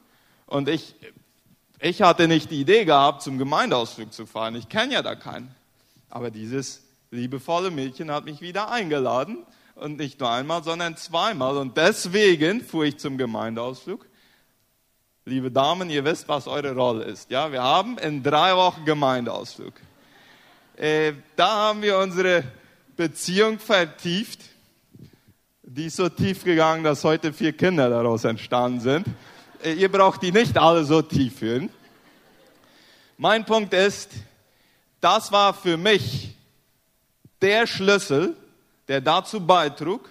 und 0.46 0.70
ich, 0.70 0.96
ich 1.82 2.04
hatte 2.04 2.30
nicht 2.30 2.52
die 2.52 2.62
Idee 2.62 2.86
gehabt, 2.86 3.22
zum 3.22 3.38
Gemeindeausflug 3.38 4.14
zu 4.14 4.26
fahren. 4.26 4.56
Ich 4.56 4.70
kenne 4.70 4.94
ja 4.94 5.02
da 5.02 5.16
keinen. 5.16 5.54
Aber 6.10 6.32
dieses 6.32 6.84
liebevolle 7.12 7.70
Mädchen 7.70 8.12
hat 8.12 8.24
mich 8.24 8.40
wieder 8.40 8.72
eingeladen 8.72 9.40
und 9.76 9.98
nicht 9.98 10.22
nur 10.22 10.32
einmal, 10.32 10.64
sondern 10.64 10.96
zweimal. 10.96 11.58
Und 11.58 11.76
deswegen 11.76 12.62
fuhr 12.62 12.86
ich 12.86 12.98
zum 12.98 13.18
Gemeindeausflug. 13.18 14.09
Liebe 15.30 15.52
Damen, 15.52 15.92
ihr 15.92 16.04
wisst, 16.06 16.28
was 16.28 16.48
eure 16.48 16.74
Rolle 16.74 17.04
ist. 17.04 17.30
Ja, 17.30 17.52
wir 17.52 17.62
haben 17.62 18.00
in 18.00 18.24
drei 18.24 18.56
Wochen 18.56 18.84
Gemeindeausflug. 18.84 19.74
Äh, 20.76 21.14
da 21.36 21.68
haben 21.68 21.84
wir 21.84 22.00
unsere 22.00 22.44
Beziehung 22.98 23.60
vertieft. 23.60 24.40
Die 25.62 25.86
ist 25.86 25.98
so 25.98 26.10
tief 26.10 26.44
gegangen, 26.44 26.84
dass 26.84 27.04
heute 27.04 27.32
vier 27.32 27.54
Kinder 27.54 27.92
daraus 27.92 28.24
entstanden 28.24 28.80
sind. 28.80 29.06
Äh, 29.64 29.74
ihr 29.74 29.92
braucht 29.92 30.24
die 30.24 30.32
nicht 30.32 30.58
alle 30.58 30.84
so 30.84 31.04
tief 31.04 31.38
führen. 31.38 31.70
Mein 33.16 33.46
Punkt 33.46 33.76
ist, 33.76 34.10
das 35.00 35.32
war 35.32 35.54
für 35.54 35.78
mich 35.78 36.36
der 37.40 37.68
Schlüssel, 37.68 38.36
der 38.88 39.00
dazu 39.00 39.46
beitrug, 39.46 40.10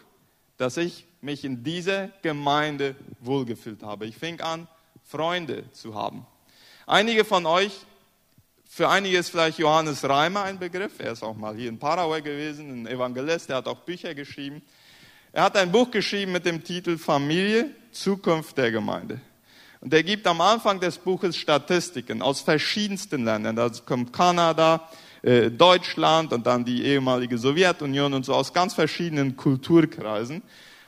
dass 0.59 0.77
ich 0.77 1.07
mich 1.21 1.45
in 1.45 1.65
dieser 1.65 2.11
Gemeinde 2.23 2.95
wohlgefühlt 3.19 3.83
habe. 3.83 4.07
Ich 4.07 4.17
fing 4.17 4.41
an, 4.41 4.69
Freunde 5.09 5.65
zu 5.73 5.95
haben. 5.95 6.27
Einige 6.87 7.25
von 7.25 7.47
euch, 7.47 7.73
für 8.69 8.91
einige 8.91 9.17
ist 9.17 9.31
vielleicht 9.31 9.59
Johannes 9.59 10.07
Reimer 10.07 10.43
ein 10.43 10.59
Begriff. 10.59 10.99
Er 10.99 11.13
ist 11.13 11.23
auch 11.23 11.35
mal 11.35 11.57
hier 11.57 11.71
in 11.71 11.79
Paraguay 11.79 12.21
gewesen, 12.21 12.83
ein 12.83 12.87
Evangelist, 12.87 13.49
er 13.49 13.57
hat 13.57 13.69
auch 13.69 13.79
Bücher 13.79 14.15
geschrieben. 14.15 14.61
Er 15.33 15.45
hat 15.45 15.57
ein 15.57 15.73
Buch 15.73 15.91
geschrieben 15.91 16.33
mit 16.33 16.45
dem 16.45 16.63
Titel 16.63 16.99
Familie, 16.99 17.71
Zukunft 17.91 18.59
der 18.59 18.71
Gemeinde. 18.71 19.19
Und 19.81 19.95
er 19.95 20.03
gibt 20.03 20.27
am 20.27 20.43
Anfang 20.43 20.79
des 20.79 20.99
Buches 20.99 21.39
Statistiken 21.39 22.21
aus 22.21 22.43
verschiedensten 22.43 23.25
Ländern. 23.25 23.57
Da 23.57 23.71
kommt 23.87 24.13
Kanada, 24.13 24.91
äh, 25.23 25.51
Deutschland 25.51 26.35
und 26.35 26.47
dann 26.47 26.67
die 26.67 26.85
ehemalige 26.85 27.39
Sowjetunion 27.39 28.13
und 28.13 28.27
so 28.27 28.35
aus 28.35 28.53
ganz 28.53 28.75
verschiedenen 28.75 29.37
Kulturkreisen. 29.37 30.43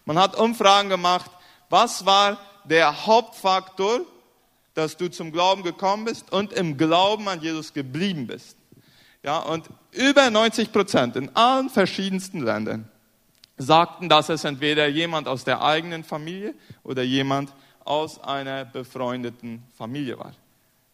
Man 0.05 0.19
hat 0.19 0.37
Umfragen 0.37 0.91
gemacht, 0.91 1.31
was 1.71 2.05
war 2.05 2.39
der 2.65 3.07
Hauptfaktor, 3.07 4.01
dass 4.75 4.97
du 4.97 5.11
zum 5.11 5.33
Glauben 5.33 5.63
gekommen 5.63 6.05
bist 6.05 6.33
und 6.33 6.53
im 6.53 6.77
Glauben 6.77 7.29
an 7.29 7.41
Jesus 7.41 7.73
geblieben 7.73 8.27
bist. 8.27 8.57
Ja, 9.23 9.39
und 9.39 9.69
über 9.93 10.31
90 10.31 10.73
Prozent 10.73 11.17
in 11.17 11.35
allen 11.37 11.69
verschiedensten 11.69 12.41
Ländern 12.41 12.89
sagten, 13.59 14.09
dass 14.09 14.31
es 14.31 14.45
entweder 14.45 14.89
jemand 14.89 15.29
aus 15.29 15.45
der 15.45 15.63
eigenen 15.63 16.05
Familie 16.05 16.55
oder 16.83 17.03
jemand 17.03 17.53
aus 17.85 18.23
einer 18.23 18.65
befreundeten 18.65 19.63
Familie 19.77 20.19
war. 20.19 20.33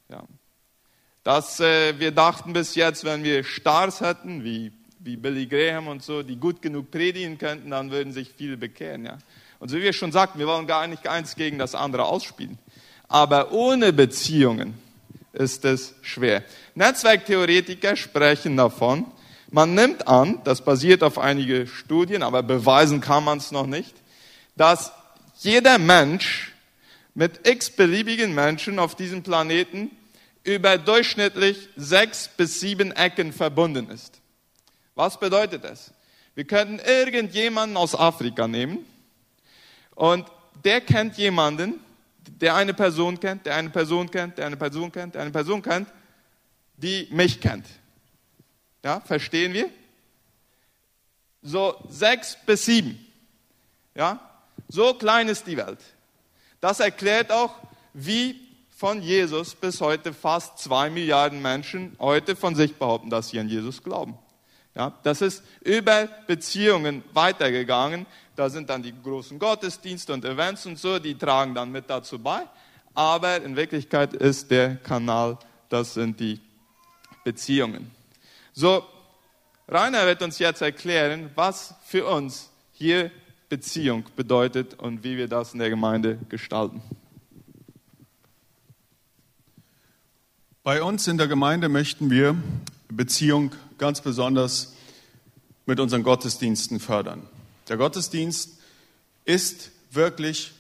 Ja. 0.09 0.25
Dass 1.23 1.61
äh, 1.61 1.99
wir 1.99 2.11
dachten 2.11 2.53
bis 2.53 2.75
jetzt, 2.75 3.05
wenn 3.05 3.23
wir 3.23 3.45
Stars 3.45 4.01
hätten, 4.01 4.43
wie, 4.43 4.73
wie 4.99 5.17
Billy 5.17 5.47
Graham 5.47 5.89
und 5.89 6.03
so, 6.03 6.23
die 6.23 6.37
gut 6.37 6.63
genug 6.63 6.91
predigen 6.91 7.39
könnten, 7.39 7.71
dann 7.71 7.91
würden 7.91 8.13
sich 8.13 8.33
viele 8.37 8.57
bekehren. 8.57 9.05
Ja. 9.05 9.19
Und 9.59 9.69
so 9.69 9.77
wie 9.77 9.83
wir 9.83 9.93
schon 9.93 10.13
sagten, 10.13 10.39
wir 10.39 10.47
wollen 10.47 10.67
gar 10.67 10.87
nicht 10.87 11.09
eins 11.09 11.37
gegen 11.37 11.59
das 11.59 11.75
andere 11.75 12.05
ausspielen. 12.05 12.59
Aber 13.09 13.53
ohne 13.53 13.93
Beziehungen 13.93 14.75
ist 15.33 15.65
es 15.65 15.95
schwer. 16.03 16.45
Netzwerktheoretiker 16.75 17.97
sprechen 17.97 18.57
davon, 18.57 19.07
man 19.51 19.75
nimmt 19.75 20.09
an, 20.09 20.41
das 20.45 20.65
basiert 20.65 21.03
auf 21.03 21.19
einige 21.19 21.67
Studien, 21.67 22.23
aber 22.23 22.43
beweisen 22.43 23.01
kann 23.01 23.25
man 23.25 23.39
es 23.39 23.53
noch 23.53 23.67
nicht, 23.67 23.95
dass 24.57 24.93
jeder 25.39 25.79
Mensch 25.79 26.53
mit 27.15 27.47
x 27.49 27.71
beliebigen 27.71 28.35
Menschen 28.35 28.79
auf 28.79 28.95
diesem 28.95 29.23
Planeten 29.23 29.91
über 30.43 30.79
durchschnittlich 30.79 31.69
sechs 31.77 32.29
bis 32.29 32.61
sieben 32.61 32.93
Ecken 32.93 33.33
verbunden 33.33 33.89
ist. 33.91 34.21
Was 34.95 35.19
bedeutet 35.19 35.65
das? 35.65 35.93
Wir 36.35 36.45
könnten 36.45 36.79
irgendjemanden 36.79 37.77
aus 37.77 37.95
Afrika 37.95 38.49
nehmen, 38.49 38.85
und 39.97 40.27
der 40.65 40.81
kennt 40.81 41.17
jemanden, 41.17 41.81
der 42.29 42.55
eine 42.55 42.75
Person 42.75 43.19
kennt, 43.19 43.47
der 43.47 43.57
eine 43.57 43.71
Person 43.71 44.11
kennt, 44.11 44.39
der 44.39 44.47
eine 44.47 44.57
Person 44.57 44.93
kennt, 44.93 45.15
der 45.15 45.23
eine 45.23 45.31
Person 45.31 45.63
kennt, 45.63 45.89
die 46.77 47.09
mich 47.11 47.41
kennt. 47.41 47.67
Ja, 48.85 49.01
verstehen 49.01 49.53
wir? 49.53 49.69
So 51.43 51.77
sechs 51.89 52.37
bis 52.47 52.65
sieben. 52.67 53.05
Ja, 53.95 54.21
so 54.69 54.95
klein 54.95 55.29
ist 55.29 55.47
die 55.47 55.57
Welt. 55.57 55.81
Das 56.61 56.81
erklärt 56.81 57.33
auch, 57.33 57.55
wie 57.95 58.41
von 58.77 59.01
Jesus 59.01 59.55
bis 59.55 59.81
heute 59.81 60.13
fast 60.13 60.59
zwei 60.59 60.91
Milliarden 60.91 61.41
Menschen 61.41 61.97
heute 61.99 62.37
von 62.37 62.55
sich 62.55 62.75
behaupten, 62.77 63.09
dass 63.09 63.31
sie 63.31 63.39
an 63.39 63.49
Jesus 63.49 63.83
glauben. 63.83 64.19
Ja, 64.77 64.93
das 65.03 65.23
ist 65.23 65.43
über 65.65 66.07
Beziehungen 66.27 67.03
weitergegangen. 67.15 68.05
Da 68.37 68.51
sind 68.51 68.69
dann 68.69 68.83
die 68.83 68.93
großen 69.03 69.39
Gottesdienste 69.39 70.13
und 70.13 70.23
Events 70.27 70.67
und 70.67 70.79
so, 70.79 70.99
die 70.99 71.17
tragen 71.17 71.55
dann 71.55 71.73
mit 71.73 71.89
dazu 71.89 72.19
bei. 72.19 72.43
Aber 72.95 73.43
in 73.43 73.57
Wirklichkeit 73.57 74.13
ist 74.13 74.51
der 74.51 74.77
Kanal, 74.77 75.39
das 75.71 75.95
sind 75.95 76.21
die 76.21 76.41
Beziehungen. 77.25 77.91
So, 78.53 78.85
Rainer 79.67 80.05
wird 80.05 80.23
uns 80.23 80.39
jetzt 80.39 80.61
erklären, 80.61 81.31
was 81.35 81.75
für 81.87 82.07
uns 82.07 82.51
hier 82.73 83.11
Beziehung 83.49 84.05
bedeutet 84.15 84.75
und 84.75 85.03
wie 85.03 85.17
wir 85.17 85.27
das 85.27 85.55
in 85.55 85.59
der 85.59 85.71
Gemeinde 85.71 86.19
gestalten. 86.29 86.83
Bei 90.63 90.83
uns 90.83 91.09
in 91.09 91.17
der 91.17 91.29
Gemeinde 91.29 91.71
möchten 91.71 92.11
wir 92.11 92.37
Beziehung 92.89 93.53
ganz 93.79 94.01
besonders 94.01 94.75
mit 95.67 95.81
unseren 95.81 96.03
Gottesdiensten 96.03 96.81
fördern. 96.81 97.23
Der 97.69 97.77
Gottesdienst 97.77 98.59
ist 99.25 99.71
wirklich 99.91 100.53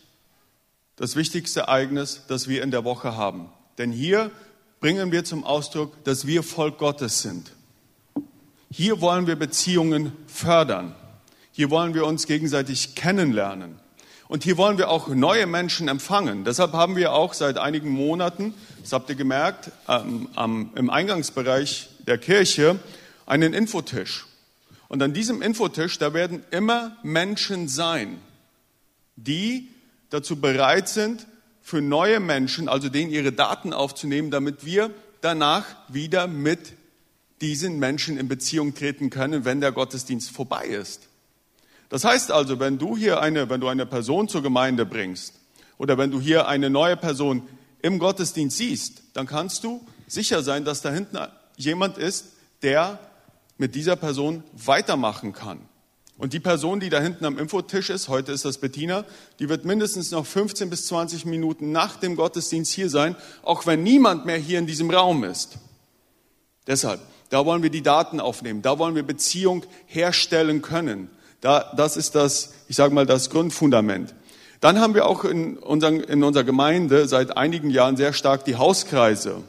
das 0.96 1.14
wichtigste 1.14 1.60
Ereignis, 1.60 2.22
das 2.28 2.48
wir 2.48 2.62
in 2.62 2.70
der 2.70 2.84
Woche 2.84 3.16
haben. 3.16 3.50
Denn 3.78 3.92
hier 3.92 4.30
bringen 4.80 5.12
wir 5.12 5.24
zum 5.24 5.44
Ausdruck, 5.44 6.02
dass 6.04 6.26
wir 6.26 6.42
Volk 6.42 6.78
Gottes 6.78 7.22
sind. 7.22 7.52
Hier 8.70 9.00
wollen 9.00 9.26
wir 9.26 9.36
Beziehungen 9.36 10.12
fördern. 10.26 10.94
Hier 11.52 11.70
wollen 11.70 11.94
wir 11.94 12.04
uns 12.06 12.26
gegenseitig 12.26 12.94
kennenlernen. 12.94 13.78
Und 14.28 14.42
hier 14.42 14.56
wollen 14.56 14.76
wir 14.76 14.90
auch 14.90 15.08
neue 15.08 15.46
Menschen 15.46 15.88
empfangen. 15.88 16.44
Deshalb 16.44 16.72
haben 16.72 16.96
wir 16.96 17.12
auch 17.12 17.32
seit 17.32 17.58
einigen 17.58 17.90
Monaten, 17.90 18.54
das 18.82 18.92
habt 18.92 19.08
ihr 19.08 19.14
gemerkt, 19.14 19.70
ähm, 19.88 20.28
am, 20.34 20.70
im 20.74 20.90
Eingangsbereich 20.90 21.88
der 22.06 22.18
Kirche 22.18 22.78
einen 23.26 23.52
Infotisch. 23.52 24.26
Und 24.88 25.02
an 25.02 25.12
diesem 25.12 25.42
Infotisch, 25.42 25.98
da 25.98 26.14
werden 26.14 26.44
immer 26.50 26.96
Menschen 27.02 27.68
sein, 27.68 28.20
die 29.16 29.68
dazu 30.10 30.40
bereit 30.40 30.88
sind, 30.88 31.26
für 31.60 31.80
neue 31.80 32.20
Menschen, 32.20 32.68
also 32.68 32.88
denen 32.88 33.10
ihre 33.10 33.32
Daten 33.32 33.72
aufzunehmen, 33.72 34.30
damit 34.30 34.64
wir 34.64 34.92
danach 35.20 35.64
wieder 35.88 36.28
mit 36.28 36.74
diesen 37.40 37.80
Menschen 37.80 38.18
in 38.18 38.28
Beziehung 38.28 38.74
treten 38.74 39.10
können, 39.10 39.44
wenn 39.44 39.60
der 39.60 39.72
Gottesdienst 39.72 40.30
vorbei 40.30 40.66
ist. 40.66 41.08
Das 41.88 42.04
heißt 42.04 42.30
also, 42.30 42.60
wenn 42.60 42.78
du 42.78 42.96
hier 42.96 43.20
eine, 43.20 43.50
wenn 43.50 43.60
du 43.60 43.66
eine 43.66 43.84
Person 43.84 44.28
zur 44.28 44.42
Gemeinde 44.42 44.86
bringst 44.86 45.34
oder 45.76 45.98
wenn 45.98 46.12
du 46.12 46.20
hier 46.20 46.46
eine 46.46 46.70
neue 46.70 46.96
Person 46.96 47.42
im 47.82 47.98
Gottesdienst 47.98 48.56
siehst, 48.56 49.02
dann 49.14 49.26
kannst 49.26 49.64
du 49.64 49.84
sicher 50.06 50.42
sein, 50.42 50.64
dass 50.64 50.82
da 50.82 50.92
hinten 50.92 51.18
jemand 51.56 51.98
ist, 51.98 52.26
der 52.62 53.00
mit 53.58 53.74
dieser 53.74 53.96
Person 53.96 54.42
weitermachen 54.52 55.32
kann. 55.32 55.60
Und 56.18 56.32
die 56.32 56.40
Person, 56.40 56.80
die 56.80 56.88
da 56.88 57.00
hinten 57.00 57.26
am 57.26 57.38
Infotisch 57.38 57.90
ist, 57.90 58.08
heute 58.08 58.32
ist 58.32 58.46
das 58.46 58.58
Bettina, 58.58 59.04
die 59.38 59.50
wird 59.50 59.66
mindestens 59.66 60.10
noch 60.10 60.24
15 60.24 60.70
bis 60.70 60.86
20 60.86 61.26
Minuten 61.26 61.72
nach 61.72 61.96
dem 61.96 62.16
Gottesdienst 62.16 62.72
hier 62.72 62.88
sein, 62.88 63.16
auch 63.42 63.66
wenn 63.66 63.82
niemand 63.82 64.24
mehr 64.24 64.38
hier 64.38 64.58
in 64.58 64.66
diesem 64.66 64.90
Raum 64.90 65.24
ist. 65.24 65.58
Deshalb, 66.66 67.00
da 67.28 67.44
wollen 67.44 67.62
wir 67.62 67.70
die 67.70 67.82
Daten 67.82 68.18
aufnehmen, 68.18 68.62
da 68.62 68.78
wollen 68.78 68.94
wir 68.94 69.02
Beziehung 69.02 69.64
herstellen 69.86 70.62
können. 70.62 71.10
Da, 71.42 71.72
das 71.76 71.98
ist 71.98 72.14
das, 72.14 72.54
ich 72.66 72.76
sage 72.76 72.94
mal, 72.94 73.04
das 73.04 73.28
Grundfundament. 73.28 74.14
Dann 74.60 74.80
haben 74.80 74.94
wir 74.94 75.06
auch 75.06 75.24
in, 75.24 75.58
unseren, 75.58 76.00
in 76.00 76.24
unserer 76.24 76.44
Gemeinde 76.44 77.06
seit 77.08 77.36
einigen 77.36 77.68
Jahren 77.68 77.98
sehr 77.98 78.14
stark 78.14 78.46
die 78.46 78.56
Hauskreise 78.56 79.42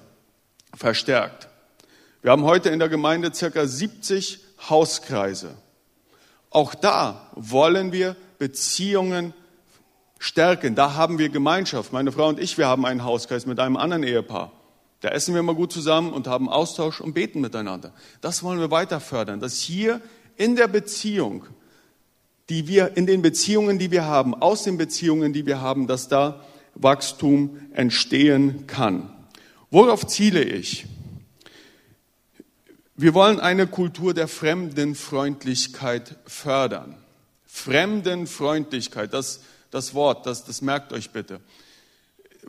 verstärkt. 0.75 1.47
Wir 2.21 2.31
haben 2.31 2.43
heute 2.43 2.69
in 2.69 2.79
der 2.79 2.89
Gemeinde 2.89 3.33
circa 3.33 3.67
70 3.67 4.39
Hauskreise. 4.69 5.55
Auch 6.49 6.73
da 6.73 7.29
wollen 7.35 7.91
wir 7.91 8.15
Beziehungen 8.39 9.33
stärken. 10.17 10.75
Da 10.75 10.95
haben 10.95 11.19
wir 11.19 11.29
Gemeinschaft. 11.29 11.93
Meine 11.93 12.11
Frau 12.11 12.27
und 12.27 12.39
ich, 12.39 12.57
wir 12.57 12.67
haben 12.67 12.85
einen 12.85 13.03
Hauskreis 13.03 13.45
mit 13.45 13.59
einem 13.59 13.77
anderen 13.77 14.03
Ehepaar. 14.03 14.51
Da 15.01 15.09
essen 15.09 15.35
wir 15.35 15.43
mal 15.43 15.53
gut 15.53 15.71
zusammen 15.71 16.11
und 16.11 16.27
haben 16.27 16.49
Austausch 16.49 17.01
und 17.01 17.13
beten 17.13 17.39
miteinander. 17.39 17.93
Das 18.19 18.41
wollen 18.41 18.59
wir 18.59 18.71
weiter 18.71 18.99
fördern, 18.99 19.39
dass 19.39 19.59
hier 19.59 20.01
in 20.37 20.55
der 20.55 20.67
Beziehung, 20.67 21.45
die 22.49 22.67
wir, 22.67 22.97
in 22.97 23.05
den 23.05 23.21
Beziehungen, 23.21 23.77
die 23.77 23.91
wir 23.91 24.05
haben, 24.05 24.33
aus 24.33 24.63
den 24.63 24.77
Beziehungen, 24.77 25.33
die 25.33 25.45
wir 25.45 25.61
haben, 25.61 25.85
dass 25.85 26.07
da 26.07 26.41
Wachstum 26.73 27.59
entstehen 27.73 28.65
kann. 28.65 29.13
Worauf 29.69 30.07
ziele 30.07 30.43
ich? 30.43 30.87
Wir 32.99 33.13
wollen 33.13 33.39
eine 33.39 33.67
Kultur 33.67 34.15
der 34.15 34.27
Fremdenfreundlichkeit 34.27 36.15
fördern. 36.25 36.95
Fremdenfreundlichkeit, 37.45 39.13
das, 39.13 39.41
das 39.69 39.93
Wort, 39.93 40.25
das, 40.25 40.45
das 40.45 40.63
merkt 40.63 40.91
euch 40.93 41.11
bitte. 41.11 41.39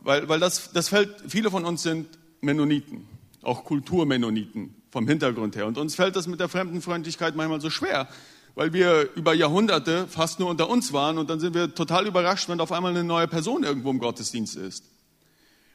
Weil, 0.01 0.27
weil 0.31 0.41
das, 0.41 0.73
das 0.73 0.89
fällt, 0.89 1.15
viele 1.29 1.51
von 1.51 1.67
uns 1.67 1.83
sind 1.83 2.09
Mennoniten, 2.41 3.07
auch 3.43 3.63
Kulturmennoniten 3.65 4.75
vom 4.91 5.07
Hintergrund 5.07 5.55
her. 5.55 5.67
Und 5.67 5.77
uns 5.77 5.97
fällt 5.97 6.17
das 6.17 6.27
mit 6.27 6.41
der 6.41 6.49
Fremdenfreundlichkeit 6.49 7.37
manchmal 7.37 7.61
so 7.61 7.69
schwer, 7.69 8.09
weil 8.55 8.73
wir 8.73 9.15
über 9.17 9.35
Jahrhunderte 9.35 10.07
fast 10.09 10.41
nur 10.41 10.49
unter 10.49 10.71
uns 10.71 10.95
waren 10.95 11.19
und 11.19 11.29
dann 11.29 11.41
sind 11.41 11.53
wir 11.53 11.75
total 11.75 12.07
überrascht, 12.07 12.49
wenn 12.49 12.61
auf 12.63 12.73
einmal 12.73 12.93
eine 12.93 13.05
neue 13.05 13.29
Person 13.29 13.65
irgendwo 13.65 13.91
im 13.91 13.99
Gottesdienst 13.99 14.57
ist. 14.57 14.85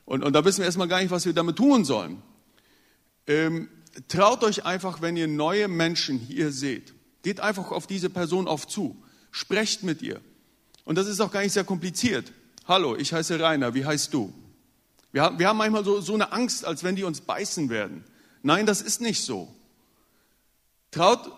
Und, 0.05 0.23
und 0.23 0.33
da 0.33 0.43
wissen 0.43 0.59
wir 0.59 0.65
erstmal 0.65 0.87
gar 0.87 0.99
nicht, 0.99 1.11
was 1.11 1.27
wir 1.27 1.33
damit 1.33 1.57
tun 1.57 1.85
sollen. 1.85 2.23
Ähm, 3.27 3.69
traut 4.07 4.43
euch 4.43 4.65
einfach, 4.65 5.01
wenn 5.01 5.17
ihr 5.17 5.27
neue 5.27 5.67
Menschen 5.67 6.19
hier 6.19 6.51
seht, 6.51 6.93
geht 7.21 7.39
einfach 7.39 7.71
auf 7.71 7.87
diese 7.87 8.09
Person 8.09 8.47
auf 8.47 8.67
zu, 8.67 9.01
sprecht 9.31 9.83
mit 9.83 10.01
ihr. 10.01 10.21
Und 10.85 10.97
das 10.97 11.07
ist 11.07 11.19
auch 11.19 11.31
gar 11.31 11.41
nicht 11.41 11.53
sehr 11.53 11.63
kompliziert. 11.63 12.31
Hallo, 12.67 12.95
ich 12.95 13.13
heiße 13.13 13.39
Rainer, 13.39 13.73
wie 13.73 13.85
heißt 13.85 14.13
du? 14.13 14.33
Wir 15.11 15.21
haben, 15.21 15.39
wir 15.39 15.47
haben 15.47 15.57
manchmal 15.57 15.85
so, 15.85 16.01
so 16.01 16.13
eine 16.13 16.31
Angst, 16.31 16.65
als 16.65 16.83
wenn 16.83 16.95
die 16.95 17.03
uns 17.03 17.21
beißen 17.21 17.69
werden. 17.69 18.03
Nein, 18.41 18.65
das 18.65 18.81
ist 18.81 18.99
nicht 18.99 19.21
so. 19.21 19.53
Traut, 20.91 21.31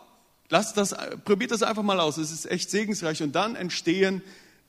lasst 0.50 0.78
das, 0.78 0.96
probiert 1.24 1.52
das 1.52 1.62
einfach 1.62 1.84
mal 1.84 2.00
aus. 2.00 2.18
Es 2.18 2.32
ist 2.32 2.50
echt 2.50 2.72
segensreich. 2.72 3.22
Und 3.22 3.34
dann 3.34 3.56
entstehen 3.56 4.22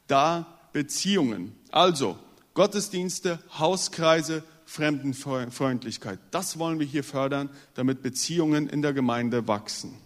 da 0.07 0.59
Beziehungen. 0.73 1.55
Also, 1.71 2.19
Gottesdienste, 2.55 3.39
Hauskreise, 3.59 4.43
Fremdenfreundlichkeit. 4.67 6.19
Das 6.33 6.59
wollen 6.59 6.79
wir 6.79 6.87
hier 6.87 7.05
fördern, 7.05 7.49
damit 7.75 8.03
Beziehungen 8.03 8.69
in 8.69 8.83
der 8.83 8.93
Gemeinde 8.93 9.49
wachsen. 9.49 9.97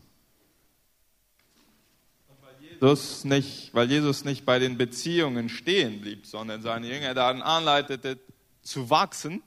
Jesus, 2.80 3.24
nicht, 3.24 3.74
weil 3.74 3.90
Jesus 3.90 4.24
nicht 4.24 4.46
bei 4.46 4.58
den 4.58 4.78
Beziehungen 4.78 5.48
stehen 5.48 6.00
blieb, 6.00 6.26
sondern 6.26 6.62
seine 6.62 6.88
Jünger 6.88 7.12
darin 7.14 7.42
anleitete, 7.42 8.18
zu 8.62 8.88
wachsen, 8.90 9.42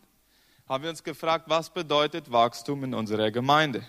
haben 0.68 0.84
wir 0.84 0.90
uns 0.90 1.04
gefragt, 1.04 1.46
was 1.48 1.70
bedeutet 1.70 2.32
Wachstum 2.32 2.84
in 2.84 2.94
unserer 2.94 3.32
Gemeinde? 3.32 3.84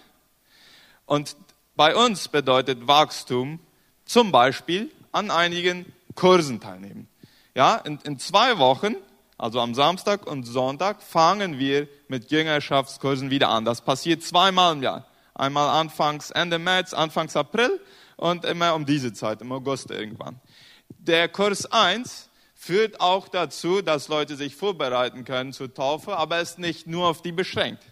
Und 1.07 1.37
bei 1.77 1.95
uns 1.95 2.29
bedeutet 2.29 2.87
Wachstum 2.87 3.61
zum 4.05 4.33
Beispiel 4.33 4.91
an 5.13 5.31
einigen 5.31 5.87
Kursen 6.15 6.61
teilnehmen. 6.61 7.09
Ja, 7.55 7.77
in, 7.77 7.99
in 8.05 8.19
zwei 8.19 8.59
Wochen 8.59 8.97
also 9.37 9.61
am 9.61 9.75
Samstag 9.75 10.27
und 10.27 10.45
Sonntag, 10.45 11.03
fangen 11.03 11.59
wir 11.59 11.89
mit 12.09 12.31
Jüngerschaftskursen 12.31 13.31
wieder 13.31 13.49
an. 13.49 13.65
Das 13.65 13.81
passiert 13.81 14.23
zweimal 14.23 14.75
im 14.75 14.83
Jahr. 14.83 15.07
Einmal 15.35 15.69
anfangs 15.69 16.31
Ende 16.31 16.59
März, 16.59 16.95
Anfangs 16.95 17.37
April 17.37 17.81
und 18.17 18.45
immer 18.45 18.75
um 18.75 18.87
diese 18.87 19.13
Zeit, 19.13 19.41
im 19.41 19.51
August 19.51 19.91
irgendwann. 19.91 20.41
Der 20.89 21.29
Kurs 21.29 21.67
1 21.67 22.31
führt 22.55 23.01
auch 23.01 23.29
dazu, 23.29 23.83
dass 23.83 24.09
Leute 24.09 24.37
sich 24.37 24.55
vorbereiten 24.55 25.25
können 25.25 25.53
zur 25.53 25.75
Taufe, 25.75 26.17
aber 26.17 26.41
ist 26.41 26.59
nicht 26.59 26.87
nur 26.87 27.09
auf 27.09 27.21
die 27.21 27.33
beschränkt. 27.33 27.83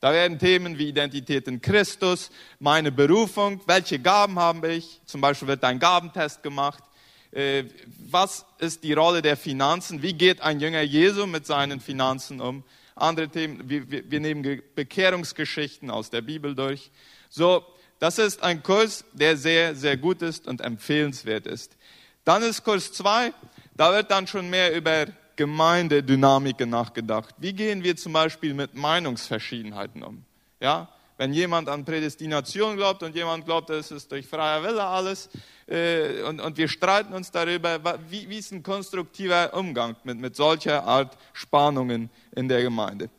Da 0.00 0.12
werden 0.12 0.38
Themen 0.38 0.78
wie 0.78 0.88
Identität 0.88 1.48
in 1.48 1.60
Christus, 1.60 2.30
meine 2.60 2.92
Berufung, 2.92 3.60
welche 3.66 3.98
Gaben 3.98 4.38
habe 4.38 4.72
ich, 4.72 5.00
zum 5.04 5.20
Beispiel 5.20 5.48
wird 5.48 5.64
ein 5.64 5.78
Gabentest 5.80 6.42
gemacht, 6.42 6.82
was 7.30 8.46
ist 8.58 8.84
die 8.84 8.94
Rolle 8.94 9.20
der 9.20 9.36
Finanzen? 9.36 10.02
Wie 10.02 10.14
geht 10.14 10.40
ein 10.40 10.60
Jünger 10.60 10.82
Jesu 10.82 11.26
mit 11.26 11.46
seinen 11.46 11.80
Finanzen 11.80 12.40
um? 12.40 12.64
Andere 12.94 13.28
Themen, 13.28 13.68
wir, 13.68 14.10
wir 14.10 14.20
nehmen 14.20 14.62
Bekehrungsgeschichten 14.74 15.90
aus 15.90 16.10
der 16.10 16.22
Bibel 16.22 16.54
durch. 16.54 16.90
So, 17.28 17.64
das 17.98 18.18
ist 18.18 18.42
ein 18.42 18.62
Kurs, 18.62 19.04
der 19.12 19.36
sehr, 19.36 19.74
sehr 19.74 19.96
gut 19.96 20.22
ist 20.22 20.46
und 20.46 20.60
empfehlenswert 20.60 21.46
ist. 21.46 21.76
Dann 22.24 22.42
ist 22.42 22.64
Kurs 22.64 22.92
2, 22.92 23.32
da 23.76 23.92
wird 23.92 24.10
dann 24.10 24.26
schon 24.26 24.50
mehr 24.50 24.74
über 24.74 25.06
Gemeindedynamiken 25.36 26.68
nachgedacht. 26.68 27.34
Wie 27.38 27.52
gehen 27.52 27.84
wir 27.84 27.96
zum 27.96 28.12
Beispiel 28.12 28.54
mit 28.54 28.74
Meinungsverschiedenheiten 28.74 30.02
um? 30.02 30.24
Ja, 30.60 30.88
wenn 31.18 31.32
jemand 31.32 31.68
an 31.68 31.84
Prädestination 31.84 32.76
glaubt 32.76 33.02
und 33.02 33.14
jemand 33.14 33.44
glaubt, 33.44 33.68
es 33.70 33.90
ist 33.90 34.10
durch 34.10 34.26
freier 34.26 34.62
Wille 34.62 34.84
alles, 34.84 35.28
äh, 35.66 36.22
und, 36.22 36.40
und 36.40 36.56
wir 36.56 36.68
streiten 36.68 37.12
uns 37.12 37.30
darüber, 37.30 37.80
wie, 38.08 38.28
wie 38.30 38.38
ist 38.38 38.52
ein 38.52 38.62
konstruktiver 38.62 39.52
Umgang 39.52 39.96
mit, 40.04 40.18
mit 40.18 40.36
solcher 40.36 40.84
Art 40.84 41.18
Spannungen 41.32 42.08
in 42.34 42.48
der 42.48 42.62
Gemeinde. 42.62 43.10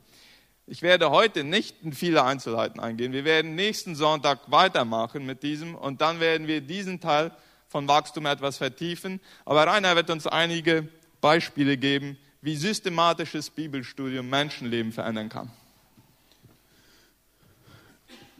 Ich 0.65 0.81
werde 0.81 1.11
heute 1.11 1.43
nicht 1.43 1.75
in 1.83 1.93
viele 1.93 2.23
Einzelheiten 2.23 2.79
eingehen. 2.79 3.11
Wir 3.11 3.25
werden 3.25 3.55
nächsten 3.55 3.95
Sonntag 3.95 4.39
weitermachen 4.47 5.25
mit 5.25 5.43
diesem 5.43 5.75
und 5.75 5.99
dann 5.99 6.19
werden 6.19 6.47
wir 6.47 6.61
diesen 6.61 6.99
Teil 6.99 7.31
von 7.67 7.87
Wachstum 7.87 8.25
etwas 8.27 8.57
vertiefen. 8.57 9.19
Aber 9.45 9.65
Rainer 9.65 9.95
wird 9.95 10.09
uns 10.09 10.25
einige 10.25 10.87
Beispiele 11.21 11.75
geben, 11.75 12.17
wie 12.41 12.55
systematisches 12.55 13.49
Bibelstudium 13.49 14.29
Menschenleben 14.29 14.91
verändern 14.91 15.29
kann. 15.29 15.51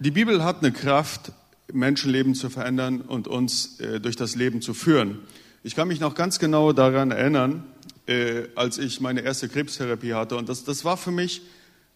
Die 0.01 0.11
Bibel 0.11 0.45
hat 0.45 0.59
eine 0.59 0.71
Kraft, 0.71 1.33
Menschenleben 1.73 2.33
zu 2.33 2.49
verändern 2.49 3.01
und 3.01 3.27
uns 3.27 3.81
äh, 3.81 3.99
durch 3.99 4.15
das 4.15 4.37
Leben 4.37 4.61
zu 4.61 4.73
führen. 4.73 5.19
Ich 5.61 5.75
kann 5.75 5.89
mich 5.89 5.99
noch 5.99 6.15
ganz 6.15 6.39
genau 6.39 6.71
daran 6.71 7.11
erinnern, 7.11 7.65
äh, 8.07 8.43
als 8.55 8.77
ich 8.77 9.01
meine 9.01 9.19
erste 9.19 9.49
Krebstherapie 9.49 10.13
hatte. 10.13 10.37
Und 10.37 10.47
das, 10.47 10.63
das 10.63 10.85
war 10.85 10.95
für 10.95 11.11
mich 11.11 11.41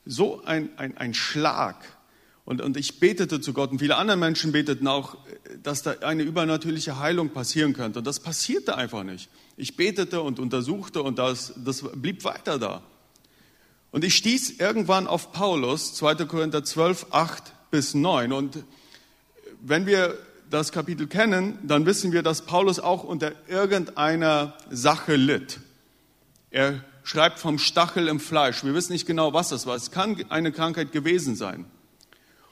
so 0.05 0.43
ein, 0.43 0.67
ein, 0.75 0.97
ein 0.97 1.13
Schlag. 1.13 1.77
Und, 2.43 2.59
und 2.59 2.75
ich 2.75 2.99
betete 2.99 3.39
zu 3.39 3.53
Gott 3.53 3.71
und 3.71 3.79
viele 3.79 3.95
andere 3.95 4.17
Menschen 4.17 4.51
beteten 4.51 4.87
auch, 4.87 5.15
dass 5.63 5.81
da 5.83 5.91
eine 6.01 6.23
übernatürliche 6.23 6.99
Heilung 6.99 7.29
passieren 7.29 7.71
könnte. 7.71 7.99
Und 7.99 8.05
das 8.05 8.19
passierte 8.19 8.75
einfach 8.75 9.05
nicht. 9.05 9.29
Ich 9.55 9.77
betete 9.77 10.21
und 10.21 10.39
untersuchte 10.39 11.01
und 11.01 11.19
das, 11.19 11.53
das 11.55 11.85
blieb 11.95 12.25
weiter 12.25 12.59
da. 12.59 12.83
Und 13.91 14.03
ich 14.03 14.15
stieß 14.15 14.59
irgendwann 14.59 15.07
auf 15.07 15.31
Paulus, 15.31 15.93
2. 15.93 16.15
Korinther 16.25 16.65
12, 16.65 17.07
8 17.11 17.53
bis 17.73 17.95
9. 17.95 18.31
Und 18.31 18.63
wenn 19.59 19.87
wir 19.87 20.15
das 20.51 20.71
Kapitel 20.71 21.07
kennen, 21.07 21.57
dann 21.63 21.87
wissen 21.87 22.11
wir, 22.11 22.21
dass 22.21 22.45
Paulus 22.45 22.79
auch 22.79 23.03
unter 23.03 23.31
irgendeiner 23.47 24.55
Sache 24.69 25.15
litt. 25.15 25.59
Er 26.51 26.83
schreibt 27.01 27.39
vom 27.39 27.57
Stachel 27.57 28.07
im 28.09 28.19
Fleisch. 28.19 28.63
Wir 28.63 28.75
wissen 28.75 28.93
nicht 28.93 29.07
genau, 29.07 29.33
was 29.33 29.49
das 29.49 29.65
war. 29.65 29.75
Es 29.75 29.89
kann 29.89 30.23
eine 30.29 30.51
Krankheit 30.51 30.91
gewesen 30.91 31.35
sein. 31.35 31.65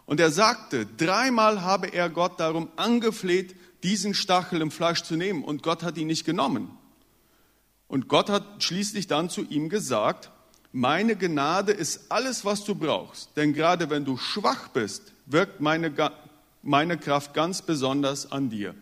Und 0.07 0.19
er 0.19 0.31
sagte, 0.31 0.88
dreimal 0.97 1.62
habe 1.62 1.93
er 1.93 2.10
Gott 2.10 2.39
darum 2.39 2.69
angefleht, 2.75 3.55
diesen 3.84 4.15
Stachel 4.15 4.60
im 4.60 4.71
Fleisch 4.71 5.03
zu 5.03 5.17
nehmen. 5.17 5.43
Und 5.43 5.62
Gott 5.62 5.84
hat 5.84 5.99
ihn 5.99 6.07
nicht 6.07 6.25
genommen. 6.25 6.75
Und 7.88 8.07
Gott 8.07 8.31
hat 8.31 8.63
schließlich 8.63 9.05
dann 9.05 9.29
zu 9.29 9.43
ihm 9.43 9.69
gesagt, 9.69 10.31
meine 10.71 11.15
Gnade 11.15 11.71
ist 11.71 12.05
alles, 12.10 12.45
was 12.45 12.63
du 12.63 12.75
brauchst. 12.75 13.36
Denn 13.36 13.53
gerade 13.53 13.89
wenn 13.89 14.05
du 14.05 14.17
schwach 14.17 14.69
bist, 14.69 15.12
wirkt 15.25 15.60
meine, 15.60 15.93
meine 16.63 16.97
Kraft 16.97 17.34
ganz 17.34 17.62
besonders 17.62 18.31
an 18.31 18.49
dir. 18.49 18.75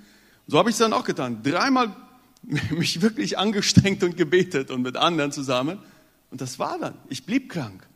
So 0.47 0.58
habe 0.58 0.69
ich 0.69 0.75
es 0.75 0.80
dann 0.80 0.93
auch 0.93 1.04
getan. 1.04 1.41
Dreimal 1.43 1.95
mich 2.71 3.02
wirklich 3.02 3.38
angestrengt 3.38 4.04
und 4.04 4.17
gebetet 4.17 4.71
und 4.71 4.82
mit 4.82 4.97
anderen 4.97 5.32
zusammen. 5.32 5.80
Und 6.32 6.41
das 6.41 6.60
war 6.60 6.78
dann. 6.80 6.95
Ich 7.10 7.25
blieb 7.25 7.49
krank. 7.49 7.88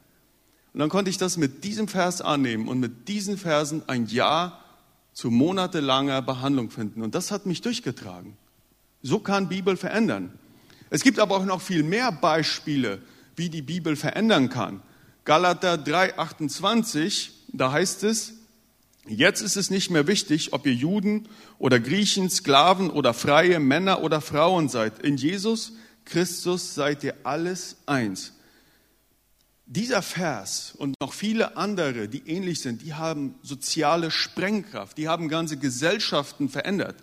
Und 0.73 0.79
dann 0.79 0.89
konnte 0.89 1.10
ich 1.10 1.17
das 1.17 1.38
mit 1.38 1.63
diesem 1.63 1.88
Vers 1.88 2.21
annehmen 2.21 2.67
und 2.67 2.79
mit 2.79 3.08
diesen 3.08 3.38
Versen 3.38 3.84
ein 3.88 4.08
Jahr 4.08 4.60
zu 5.13 5.29
monatelanger 5.29 6.23
Behandlung 6.23 6.71
finden. 6.71 7.03
Und 7.03 7.13
das 7.13 7.29
hat 7.29 7.45
mich 7.45 7.62
durchgetragen. 7.62 8.36
So 9.03 9.19
kann 9.19 9.49
Bibel 9.49 9.77
verändern. 9.77 10.34
Es 10.89 11.03
gibt 11.03 11.19
aber 11.19 11.38
auch 11.38 11.45
noch 11.45 11.62
viel 11.62 11.84
mehr 11.84 12.12
Beispiele, 12.12 12.99
wie 13.36 13.50
die 13.50 13.62
Bibel 13.62 13.96
verändern 13.96 14.50
kann. 14.50 14.82
Galater 15.26 15.76
3:28, 15.76 17.32
da 17.50 17.72
heißt 17.72 18.04
es, 18.04 18.34
jetzt 19.08 19.41
ist 19.41 19.56
es 19.56 19.69
nicht 19.69 19.89
mehr 19.89 20.08
wichtig, 20.08 20.54
ob 20.54 20.65
ihr 20.65 20.74
Juden 20.74 21.28
oder 21.60 21.80
Griechen, 21.80 22.30
Sklaven 22.30 22.89
oder 22.89 23.13
Freie, 23.13 23.60
Männer 23.60 24.04
oder 24.04 24.22
Frauen 24.22 24.69
seid. 24.69 25.00
In 25.00 25.17
Jesus 25.17 25.74
Christus 26.06 26.76
seid 26.76 27.04
ihr 27.04 27.15
alles 27.24 27.78
eins. 27.86 28.34
Dieser 29.65 30.02
Vers 30.02 30.74
und 30.78 30.96
noch 31.00 31.13
viele 31.13 31.56
andere, 31.56 32.10
die 32.10 32.28
ähnlich 32.28 32.60
sind, 32.60 32.82
die 32.82 32.93
haben 32.93 33.36
soziale 33.41 34.12
Sprengkraft, 34.12 34.98
die 34.98 35.08
haben 35.08 35.30
ganze 35.30 35.58
Gesellschaften 35.58 36.50
verändert. 36.50 36.98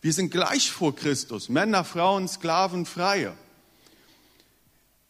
Wir 0.00 0.12
sind 0.12 0.30
gleich 0.30 0.70
vor 0.70 0.94
Christus, 0.94 1.48
Männer, 1.48 1.82
Frauen, 1.82 2.28
Sklaven, 2.28 2.86
Freie. 2.86 3.34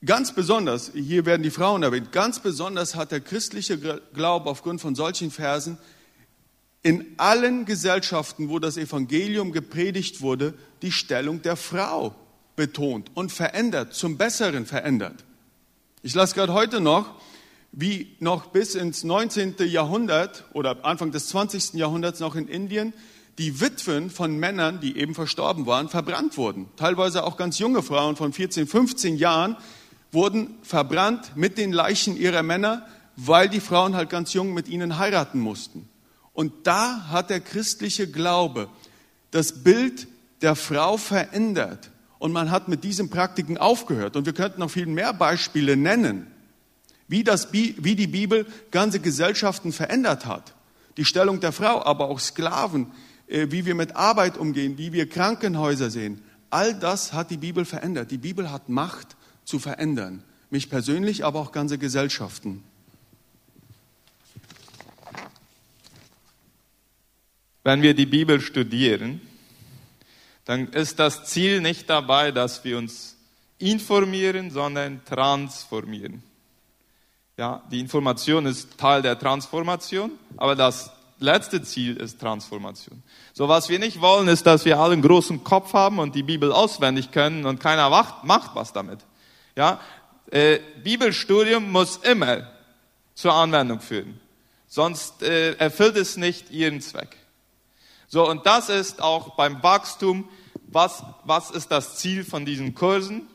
Ganz 0.05 0.35
besonders, 0.35 0.93
hier 0.95 1.25
werden 1.25 1.43
die 1.43 1.51
Frauen 1.51 1.83
erwähnt, 1.83 2.13
ganz 2.13 2.41
besonders 2.41 2.97
hat 2.97 3.13
der 3.13 3.21
christliche 3.21 3.79
Glaube 4.13 4.51
aufgrund 4.51 4.81
von 4.81 4.95
solchen 4.95 5.31
Versen 5.31 5.79
in 6.83 7.15
allen 7.17 7.65
Gesellschaften, 7.65 8.51
wo 8.51 8.59
das 8.59 8.77
Evangelium 8.77 9.53
gepredigt 9.53 10.21
wurde, 10.21 10.55
die 10.83 10.93
Stellung 10.93 11.41
der 11.43 11.57
Frau 11.57 12.15
betont 12.57 13.11
und 13.15 13.33
verändert, 13.33 13.95
zum 13.95 14.19
Besseren 14.19 14.67
verändert. 14.67 15.25
Ich 16.03 16.15
las 16.15 16.35
gerade 16.35 16.53
heute 16.53 16.81
noch, 16.81 17.15
wie 17.73 18.17
noch 18.21 18.47
bis 18.47 18.75
ins 18.75 19.03
19. 19.03 19.57
Jahrhundert 19.61 20.45
oder 20.53 20.85
Anfang 20.85 21.11
des 21.11 21.29
20. 21.29 21.75
Jahrhunderts 21.75 22.21
noch 22.21 22.37
in 22.37 22.49
Indien 22.49 22.93
die 23.39 23.61
Witwen 23.61 24.11
von 24.11 24.39
Männern, 24.39 24.81
die 24.81 24.97
eben 24.97 25.15
verstorben 25.15 25.67
waren, 25.67 25.89
verbrannt 25.89 26.37
wurden. 26.37 26.69
Teilweise 26.77 27.25
auch 27.25 27.37
ganz 27.37 27.59
junge 27.59 27.83
Frauen 27.83 28.17
von 28.17 28.33
14, 28.33 28.67
15 28.67 29.17
Jahren 29.17 29.57
wurden 30.17 30.57
verbrannt 30.63 31.37
mit 31.37 31.59
den 31.59 31.73
Leichen 31.73 32.17
ihrer 32.17 32.43
Männer, 32.43 32.87
weil 33.15 33.49
die 33.49 33.61
Frauen 33.61 33.95
halt 33.95 34.11
ganz 34.11 34.33
jung 34.33 34.55
mit 34.55 34.67
ihnen 34.67 34.99
heiraten 34.99 35.39
mussten. 35.39 35.89
Und 36.33 36.67
da 36.67 37.09
hat 37.11 37.31
der 37.31 37.41
christliche 37.41 38.11
Glaube 38.11 38.69
das 39.31 39.63
Bild 39.63 40.09
der 40.43 40.57
Frau 40.57 40.97
verändert. 40.97 41.91
Und 42.19 42.33
man 42.33 42.51
hat 42.51 42.67
mit 42.67 42.83
diesen 42.83 43.11
Praktiken 43.11 43.59
aufgehört. 43.59 44.17
Und 44.17 44.27
wir 44.27 44.33
könnten 44.33 44.61
noch 44.61 44.71
viel 44.71 44.87
mehr 44.87 45.13
Beispiele 45.13 45.77
nennen, 45.77 46.27
wie, 47.09 47.23
das, 47.23 47.53
wie 47.53 47.95
die 47.95 48.07
Bibel 48.07 48.47
ganze 48.71 49.01
Gesellschaften 49.01 49.73
verändert 49.73 50.27
hat. 50.27 50.55
Die 50.97 51.05
Stellung 51.05 51.41
der 51.41 51.53
Frau, 51.53 51.85
aber 51.85 52.09
auch 52.09 52.21
Sklaven, 52.21 52.87
äh, 53.27 53.49
wie 53.51 53.67
wir 53.67 53.75
mit 53.75 53.97
Arbeit 53.97 54.39
umgehen, 54.39 54.79
wie 54.79 54.93
wir 54.93 55.09
Krankenhäuser 55.09 55.91
sehen. 55.91 56.23
All 56.49 56.75
das 56.75 57.13
hat 57.13 57.31
die 57.31 57.37
Bibel 57.37 57.67
verändert. 57.67 58.11
Die 58.11 58.19
Bibel 58.19 58.51
hat 58.51 58.71
Macht 58.71 59.16
zu 59.47 59.59
verändern. 59.59 60.23
Mich 60.51 60.69
persönlich, 60.69 61.25
aber 61.25 61.41
auch 61.41 61.53
ganze 61.53 61.79
Gesellschaften. 61.79 62.63
Wenn 67.65 67.83
wir 67.83 67.95
die 67.95 68.07
Bibel 68.07 68.41
studieren, 68.41 69.21
dann 70.45 70.69
ist 70.69 70.99
das 70.99 71.25
Ziel 71.25 71.61
nicht 71.61 71.91
dabei, 71.91 72.31
dass 72.31 72.63
wir 72.63 72.79
uns 72.79 73.17
informieren, 73.59 74.51
sondern 74.51 75.05
transformieren. 75.05 76.23
Ja, 77.37 77.63
die 77.71 77.81
Information 77.81 78.47
ist 78.47 78.79
Teil 78.79 79.03
der 79.03 79.19
Transformation, 79.19 80.13
aber 80.37 80.55
das 80.55 80.91
letzte 81.19 81.63
Ziel 81.63 81.97
ist 81.97 82.21
Transformation. 82.21 83.03
So 83.33 83.49
was 83.49 83.69
wir 83.69 83.79
nicht 83.79 84.01
wollen, 84.01 84.29
ist, 84.29 84.47
dass 84.47 84.65
wir 84.65 84.79
alle 84.79 84.93
einen 84.93 85.03
großen 85.03 85.43
Kopf 85.43 85.73
haben 85.73 85.99
und 85.99 86.15
die 86.15 86.23
Bibel 86.23 86.53
auswendig 86.53 87.11
können 87.11 87.47
und 87.47 87.59
keiner 87.59 87.91
macht, 87.91 88.55
was 88.55 88.73
damit. 88.73 89.01
Ja, 89.57 89.81
äh, 90.31 90.59
Bibelstudium 90.85 91.71
muss 91.73 91.97
immer 91.97 92.47
zur 93.15 93.33
Anwendung 93.33 93.81
führen, 93.81 94.21
sonst 94.69 95.23
äh, 95.23 95.55
erfüllt 95.55 95.97
es 95.97 96.19
nicht 96.19 96.51
ihren 96.51 96.83
Zweck. 96.83 97.17
So 98.07 98.29
und 98.29 98.45
das 98.45 98.69
ist 98.69 99.01
auch 99.01 99.35
beim 99.37 99.63
Wachstum. 99.63 100.29
Was, 100.69 101.03
was 101.25 101.51
ist 101.51 101.71
das 101.71 101.97
Ziel 101.97 102.25
von 102.25 102.45
diesen 102.45 102.75
Kursen? 102.75 103.29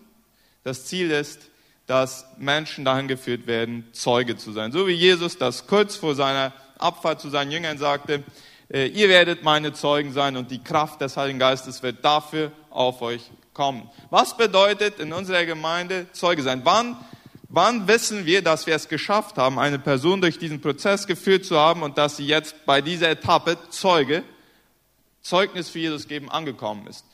Das 0.64 0.86
Ziel 0.86 1.10
ist, 1.10 1.42
dass 1.88 2.26
Menschen 2.38 2.86
dahin 2.86 3.08
geführt 3.08 3.48
werden, 3.48 3.88
Zeuge 3.94 4.38
zu 4.38 4.52
sein. 4.52 4.72
So 4.72 4.88
wie 4.88 4.94
Jesus 4.94 5.38
das 5.38 5.66
kurz 5.66 5.96
vor 5.96 6.14
seiner 6.14 6.54
Abfahrt 6.78 7.20
zu 7.20 7.30
seinen 7.30 7.52
Jüngern 7.52 7.78
sagte, 7.78 8.24
äh, 8.70 8.88
ihr 8.88 9.10
werdet 9.10 9.44
meine 9.44 9.74
Zeugen 9.74 10.14
sein 10.14 10.38
und 10.38 10.52
die 10.52 10.64
Kraft 10.64 11.02
des 11.02 11.18
Heiligen 11.18 11.40
Geistes 11.40 11.82
wird 11.82 12.06
dafür 12.06 12.52
auf 12.70 13.02
euch 13.02 13.32
kommen. 13.54 13.90
Was 14.10 14.38
bedeutet 14.38 15.00
in 15.00 15.14
unserer 15.14 15.46
Gemeinde 15.46 16.08
Zeuge 16.14 16.44
sein? 16.44 16.62
Wann, 16.64 16.98
wann 17.50 17.88
wissen 17.88 18.26
wir, 18.26 18.42
dass 18.42 18.68
wir 18.68 18.76
es 18.76 18.88
geschafft 18.88 19.38
haben, 19.38 19.60
eine 19.60 19.80
Person 19.80 20.22
durch 20.22 20.40
diesen 20.40 20.62
Prozess 20.62 21.08
geführt 21.08 21.46
zu 21.46 21.58
haben 21.58 21.84
und 21.84 21.98
dass 21.98 22.18
sie 22.18 22.26
jetzt 22.26 22.66
bei 22.66 22.82
dieser 22.82 23.10
Etappe 23.10 23.58
Zeuge, 23.70 24.24
Zeugnis 25.22 25.70
für 25.70 25.80
Jesus 25.80 26.08
geben, 26.08 26.30
angekommen 26.30 26.88
ist? 26.88 27.06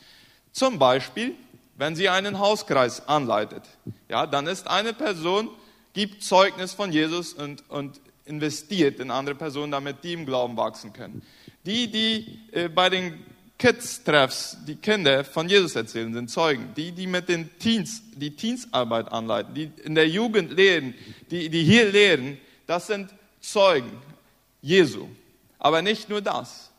Zum 0.52 0.80
Beispiel, 0.80 1.36
wenn 1.76 1.96
sie 1.96 2.10
einen 2.10 2.40
Hauskreis 2.40 3.08
anleitet. 3.08 3.64
Ja, 4.10 4.26
dann 4.26 4.48
ist 4.48 4.68
eine 4.68 4.94
Person, 4.94 5.50
gibt 5.94 6.24
Zeugnis 6.24 6.74
von 6.74 6.92
Jesus 6.92 7.34
und, 7.34 7.70
und 7.70 8.02
investiert 8.26 9.00
in 9.00 9.12
andere 9.12 9.36
Personen, 9.36 9.72
damit 9.72 10.04
die 10.04 10.14
im 10.14 10.26
Glauben 10.26 10.58
wachsen 10.58 10.94
können. 10.94 11.22
Die, 11.66 11.92
die 11.92 12.40
äh, 12.52 12.70
bei 12.70 12.90
den 12.90 13.24
Kids-Treffs 13.58 14.58
die 14.68 14.76
Kinder 14.76 15.24
von 15.24 15.50
Jesus 15.50 15.76
erzählen, 15.76 16.14
sind 16.14 16.30
Zeugen. 16.30 16.74
Die, 16.76 16.92
die 16.92 17.08
mit 17.08 17.28
den 17.28 17.58
Teens, 17.58 18.02
die 18.14 18.36
Teensarbeit 18.36 19.12
anleiten, 19.12 19.54
die 19.54 19.72
in 19.84 19.96
der 19.96 20.08
Jugend 20.08 20.52
lehren, 20.52 20.94
die, 21.32 21.50
die 21.50 21.64
hier 21.64 21.92
lehren, 21.92 22.38
das 22.68 22.88
sind 22.88 23.10
Zeugen 23.42 23.92
Jesu. 24.62 25.08
Aber 25.60 25.82
nicht 25.82 26.10
nur 26.10 26.22
das. 26.22 26.72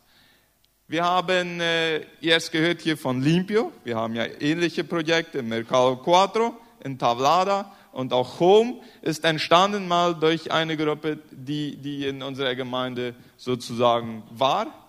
Wir 0.87 1.05
haben 1.05 1.61
äh, 1.61 2.03
jetzt 2.21 2.53
gehört 2.53 2.81
hier 2.81 2.97
von 2.97 3.23
Limpio. 3.23 3.73
Wir 3.85 3.97
haben 3.97 4.15
ja 4.15 4.25
ähnliche 4.41 4.85
Projekte 4.85 5.39
in 5.39 5.49
Mercado 5.49 5.97
Cuatro, 5.97 6.57
in 6.85 6.99
Tavlada 6.99 7.73
und 7.93 8.13
auch 8.13 8.39
Home 8.39 8.81
ist 9.03 9.25
entstanden 9.25 9.89
mal 9.89 10.15
durch 10.15 10.53
eine 10.53 10.77
Gruppe, 10.77 11.19
die, 11.31 11.77
die 11.77 12.07
in 12.07 12.23
unserer 12.23 12.55
Gemeinde 12.55 13.15
sozusagen 13.37 14.23
war. 14.31 14.88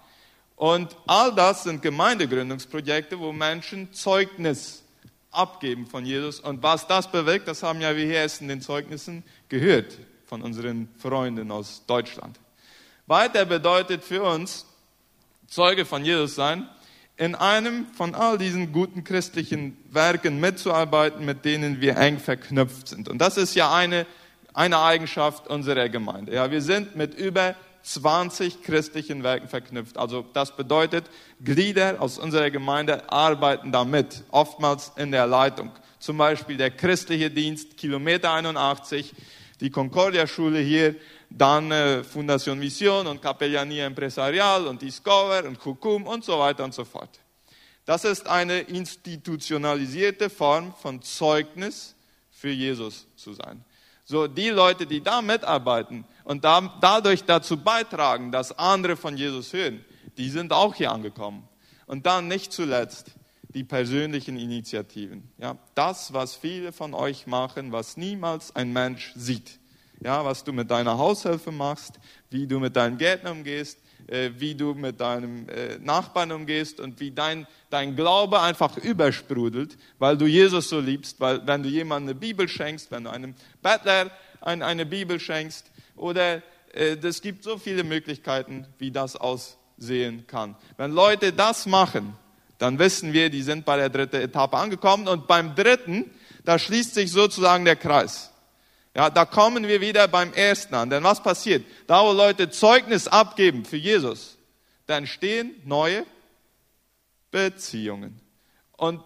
Und 0.59 0.97
all 1.07 1.33
das 1.33 1.63
sind 1.63 1.81
Gemeindegründungsprojekte, 1.81 3.17
wo 3.17 3.31
Menschen 3.31 3.93
Zeugnis 3.93 4.83
abgeben 5.31 5.87
von 5.87 6.05
Jesus. 6.05 6.41
Und 6.41 6.61
was 6.61 6.85
das 6.85 7.09
bewirkt, 7.09 7.47
das 7.47 7.63
haben 7.63 7.79
ja 7.79 7.95
wir 7.95 8.03
hier 8.03 8.15
erst 8.15 8.41
in 8.41 8.49
den 8.49 8.59
Zeugnissen 8.59 9.23
gehört 9.47 9.97
von 10.25 10.41
unseren 10.41 10.89
Freunden 10.97 11.49
aus 11.49 11.85
Deutschland. 11.87 12.41
Weiter 13.07 13.45
bedeutet 13.45 14.03
für 14.03 14.21
uns 14.21 14.65
Zeuge 15.47 15.85
von 15.85 16.03
Jesus 16.03 16.35
sein, 16.35 16.67
in 17.15 17.35
einem 17.35 17.85
von 17.93 18.13
all 18.13 18.37
diesen 18.37 18.73
guten 18.73 19.05
christlichen 19.05 19.77
Werken 19.89 20.41
mitzuarbeiten, 20.41 21.23
mit 21.23 21.45
denen 21.45 21.79
wir 21.79 21.95
eng 21.95 22.19
verknüpft 22.19 22.89
sind. 22.89 23.07
Und 23.07 23.19
das 23.19 23.37
ist 23.37 23.55
ja 23.55 23.73
eine, 23.73 24.05
eine 24.53 24.79
Eigenschaft 24.81 25.47
unserer 25.47 25.87
Gemeinde. 25.87 26.33
Ja, 26.33 26.51
wir 26.51 26.61
sind 26.61 26.97
mit 26.97 27.13
über 27.13 27.55
20 27.83 28.61
christlichen 28.61 29.23
Werken 29.23 29.47
verknüpft. 29.47 29.97
Also 29.97 30.25
das 30.33 30.55
bedeutet, 30.55 31.09
Glieder 31.43 32.01
aus 32.01 32.17
unserer 32.17 32.51
Gemeinde 32.51 33.11
arbeiten 33.11 33.71
damit, 33.71 34.23
oftmals 34.31 34.91
in 34.95 35.11
der 35.11 35.27
Leitung. 35.27 35.71
Zum 35.99 36.17
Beispiel 36.17 36.57
der 36.57 36.71
christliche 36.71 37.29
Dienst, 37.29 37.77
Kilometer 37.77 38.31
81, 38.31 39.13
die 39.59 39.69
Concordia-Schule 39.69 40.59
hier, 40.59 40.95
dann 41.29 41.71
äh, 41.71 42.03
Fundation 42.03 42.57
Mission 42.57 43.05
und 43.07 43.21
Capellania 43.21 43.85
Empresarial 43.85 44.67
und 44.67 44.81
Discover 44.81 45.45
und 45.45 45.63
Hukum 45.63 46.07
und 46.07 46.23
so 46.23 46.39
weiter 46.39 46.63
und 46.63 46.73
so 46.73 46.85
fort. 46.85 47.19
Das 47.85 48.03
ist 48.03 48.27
eine 48.27 48.59
institutionalisierte 48.59 50.29
Form 50.29 50.73
von 50.75 51.01
Zeugnis 51.01 51.95
für 52.31 52.49
Jesus 52.49 53.07
zu 53.15 53.33
sein. 53.33 53.63
So, 54.05 54.27
die 54.27 54.49
Leute, 54.49 54.87
die 54.87 55.01
da 55.01 55.21
mitarbeiten 55.21 56.03
und 56.29 56.43
da, 56.43 56.77
dadurch 56.79 57.23
dazu 57.23 57.57
beitragen, 57.57 58.31
dass 58.31 58.55
andere 58.59 58.95
von 58.95 59.17
Jesus 59.17 59.51
hören, 59.51 59.83
die 60.15 60.29
sind 60.29 60.53
auch 60.53 60.75
hier 60.75 60.91
angekommen. 60.91 61.47
Und 61.87 62.05
dann 62.05 62.27
nicht 62.27 62.53
zuletzt 62.53 63.13
die 63.55 63.63
persönlichen 63.63 64.37
Initiativen. 64.37 65.27
Ja, 65.39 65.57
das, 65.73 66.13
was 66.13 66.35
viele 66.35 66.71
von 66.71 66.93
euch 66.93 67.25
machen, 67.25 67.71
was 67.71 67.97
niemals 67.97 68.55
ein 68.55 68.71
Mensch 68.71 69.11
sieht. 69.15 69.57
Ja, 70.01 70.23
was 70.23 70.43
du 70.43 70.53
mit 70.53 70.69
deiner 70.69 70.99
Haushilfe 70.99 71.51
machst, 71.51 71.99
wie 72.29 72.45
du 72.45 72.59
mit 72.59 72.75
deinen 72.75 72.99
Gärtnern 72.99 73.37
umgehst, 73.37 73.79
äh, 74.05 74.29
wie 74.37 74.53
du 74.53 74.75
mit 74.75 75.01
deinem 75.01 75.49
äh, 75.49 75.79
Nachbarn 75.79 76.31
umgehst 76.31 76.79
und 76.79 76.99
wie 76.99 77.09
dein, 77.09 77.47
dein 77.71 77.95
Glaube 77.95 78.39
einfach 78.39 78.77
übersprudelt, 78.77 79.79
weil 79.97 80.15
du 80.15 80.27
Jesus 80.27 80.69
so 80.69 80.79
liebst, 80.79 81.19
weil 81.19 81.47
wenn 81.47 81.63
du 81.63 81.69
jemandem 81.69 82.09
eine 82.09 82.19
Bibel 82.19 82.47
schenkst, 82.47 82.91
wenn 82.91 83.05
du 83.05 83.09
einem 83.09 83.33
Bettler 83.63 84.11
ein, 84.41 84.61
eine 84.61 84.85
Bibel 84.85 85.19
schenkst 85.19 85.71
oder 85.99 86.41
es 86.73 87.19
äh, 87.19 87.21
gibt 87.21 87.43
so 87.43 87.57
viele 87.57 87.83
Möglichkeiten, 87.83 88.65
wie 88.77 88.91
das 88.91 89.15
aussehen 89.15 90.25
kann. 90.27 90.55
Wenn 90.77 90.91
Leute 90.91 91.33
das 91.33 91.65
machen, 91.65 92.15
dann 92.57 92.77
wissen 92.79 93.13
wir, 93.13 93.29
die 93.29 93.41
sind 93.41 93.65
bei 93.65 93.77
der 93.77 93.89
dritten 93.89 94.17
Etappe 94.17 94.57
angekommen 94.57 95.07
und 95.07 95.27
beim 95.27 95.55
dritten, 95.55 96.09
da 96.43 96.59
schließt 96.59 96.93
sich 96.93 97.11
sozusagen 97.11 97.65
der 97.65 97.75
Kreis. 97.75 98.31
Ja, 98.95 99.09
da 99.09 99.25
kommen 99.25 99.67
wir 99.67 99.81
wieder 99.81 100.07
beim 100.07 100.33
ersten 100.33 100.73
an. 100.75 100.89
Denn 100.89 101.03
was 101.03 101.21
passiert? 101.21 101.65
Da, 101.87 102.03
wo 102.03 102.11
Leute 102.11 102.49
Zeugnis 102.49 103.07
abgeben 103.07 103.63
für 103.63 103.77
Jesus, 103.77 104.37
da 104.87 104.97
entstehen 104.97 105.55
neue 105.63 106.05
Beziehungen. 107.31 108.19
Und 108.73 109.01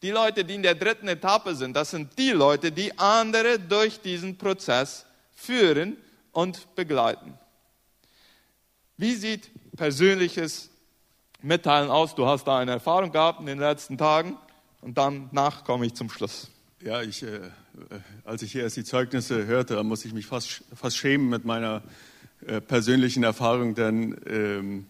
die 0.00 0.10
Leute, 0.10 0.44
die 0.44 0.54
in 0.54 0.62
der 0.62 0.74
dritten 0.74 1.06
Etappe 1.06 1.54
sind, 1.54 1.76
das 1.76 1.90
sind 1.90 2.18
die 2.18 2.30
Leute, 2.30 2.72
die 2.72 2.98
andere 2.98 3.58
durch 3.58 4.00
diesen 4.00 4.38
Prozess 4.38 5.06
führen 5.34 5.96
und 6.32 6.74
begleiten. 6.74 7.38
Wie 8.96 9.14
sieht 9.14 9.50
persönliches 9.76 10.70
Mitteilen 11.40 11.90
aus? 11.90 12.14
Du 12.14 12.26
hast 12.26 12.44
da 12.44 12.58
eine 12.58 12.72
Erfahrung 12.72 13.12
gehabt 13.12 13.40
in 13.40 13.46
den 13.46 13.58
letzten 13.58 13.98
Tagen 13.98 14.36
und 14.80 14.98
danach 14.98 15.64
komme 15.64 15.86
ich 15.86 15.94
zum 15.94 16.10
Schluss. 16.10 16.50
Ja, 16.80 17.00
ich, 17.02 17.22
äh, 17.22 17.40
als 18.24 18.42
ich 18.42 18.52
hier 18.52 18.62
erst 18.62 18.76
die 18.76 18.84
Zeugnisse 18.84 19.46
hörte, 19.46 19.82
muss 19.84 20.04
ich 20.04 20.12
mich 20.12 20.26
fast, 20.26 20.64
fast 20.74 20.96
schämen 20.96 21.28
mit 21.28 21.44
meiner 21.44 21.82
äh, 22.46 22.60
persönlichen 22.60 23.22
Erfahrung, 23.22 23.74
denn 23.74 24.20
ähm, 24.26 24.86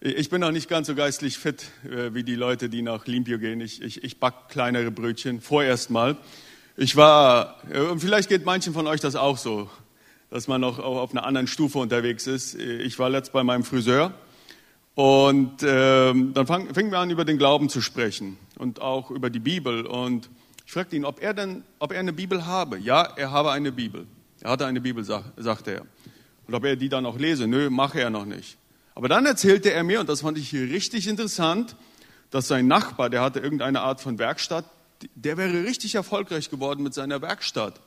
ich 0.00 0.28
bin 0.28 0.42
noch 0.42 0.50
nicht 0.50 0.68
ganz 0.68 0.86
so 0.86 0.94
geistlich 0.94 1.38
fit 1.38 1.70
äh, 1.84 2.12
wie 2.12 2.24
die 2.24 2.34
Leute, 2.34 2.68
die 2.68 2.82
nach 2.82 3.06
Limpio 3.06 3.38
gehen. 3.38 3.62
Ich, 3.62 3.80
ich, 3.80 4.04
ich 4.04 4.20
back 4.20 4.50
kleinere 4.50 4.90
Brötchen, 4.90 5.40
vorerst 5.40 5.88
mal. 5.88 6.18
Ich 6.76 6.94
war, 6.94 7.58
äh, 7.70 7.80
und 7.80 8.00
vielleicht 8.00 8.28
geht 8.28 8.44
manchen 8.44 8.74
von 8.74 8.86
euch 8.86 9.00
das 9.00 9.16
auch 9.16 9.38
so, 9.38 9.70
dass 10.34 10.48
man 10.48 10.60
noch 10.60 10.80
auf 10.80 11.12
einer 11.12 11.24
anderen 11.24 11.46
Stufe 11.46 11.78
unterwegs 11.78 12.26
ist. 12.26 12.56
Ich 12.56 12.98
war 12.98 13.08
letzt 13.08 13.30
bei 13.30 13.44
meinem 13.44 13.62
Friseur 13.62 14.12
und 14.96 15.62
ähm, 15.62 16.34
dann 16.34 16.48
fang, 16.48 16.74
fingen 16.74 16.90
wir 16.90 16.98
an, 16.98 17.10
über 17.10 17.24
den 17.24 17.38
Glauben 17.38 17.68
zu 17.68 17.80
sprechen 17.80 18.36
und 18.58 18.82
auch 18.82 19.12
über 19.12 19.30
die 19.30 19.38
Bibel 19.38 19.86
und 19.86 20.28
ich 20.66 20.72
fragte 20.72 20.96
ihn, 20.96 21.04
ob 21.04 21.22
er 21.22 21.34
denn, 21.34 21.62
ob 21.78 21.92
er 21.92 22.00
eine 22.00 22.12
Bibel 22.12 22.46
habe. 22.46 22.78
Ja, 22.78 23.02
er 23.14 23.30
habe 23.30 23.52
eine 23.52 23.70
Bibel. 23.70 24.08
Er 24.40 24.50
hatte 24.50 24.66
eine 24.66 24.80
Bibel, 24.80 25.04
sagte 25.04 25.70
er. 25.70 25.86
Und 26.48 26.54
ob 26.54 26.64
er 26.64 26.74
die 26.74 26.88
dann 26.88 27.06
auch 27.06 27.16
lese? 27.16 27.46
Nö, 27.46 27.70
mache 27.70 28.00
er 28.00 28.10
noch 28.10 28.24
nicht. 28.24 28.58
Aber 28.96 29.08
dann 29.08 29.26
erzählte 29.26 29.72
er 29.72 29.84
mir, 29.84 30.00
und 30.00 30.08
das 30.08 30.22
fand 30.22 30.36
ich 30.36 30.50
hier 30.50 30.68
richtig 30.68 31.06
interessant, 31.06 31.76
dass 32.32 32.48
sein 32.48 32.66
Nachbar, 32.66 33.08
der 33.08 33.20
hatte 33.20 33.38
irgendeine 33.38 33.82
Art 33.82 34.00
von 34.00 34.18
Werkstatt, 34.18 34.64
der 35.14 35.36
wäre 35.36 35.62
richtig 35.62 35.94
erfolgreich 35.94 36.50
geworden 36.50 36.82
mit 36.82 36.92
seiner 36.92 37.22
Werkstatt. 37.22 37.80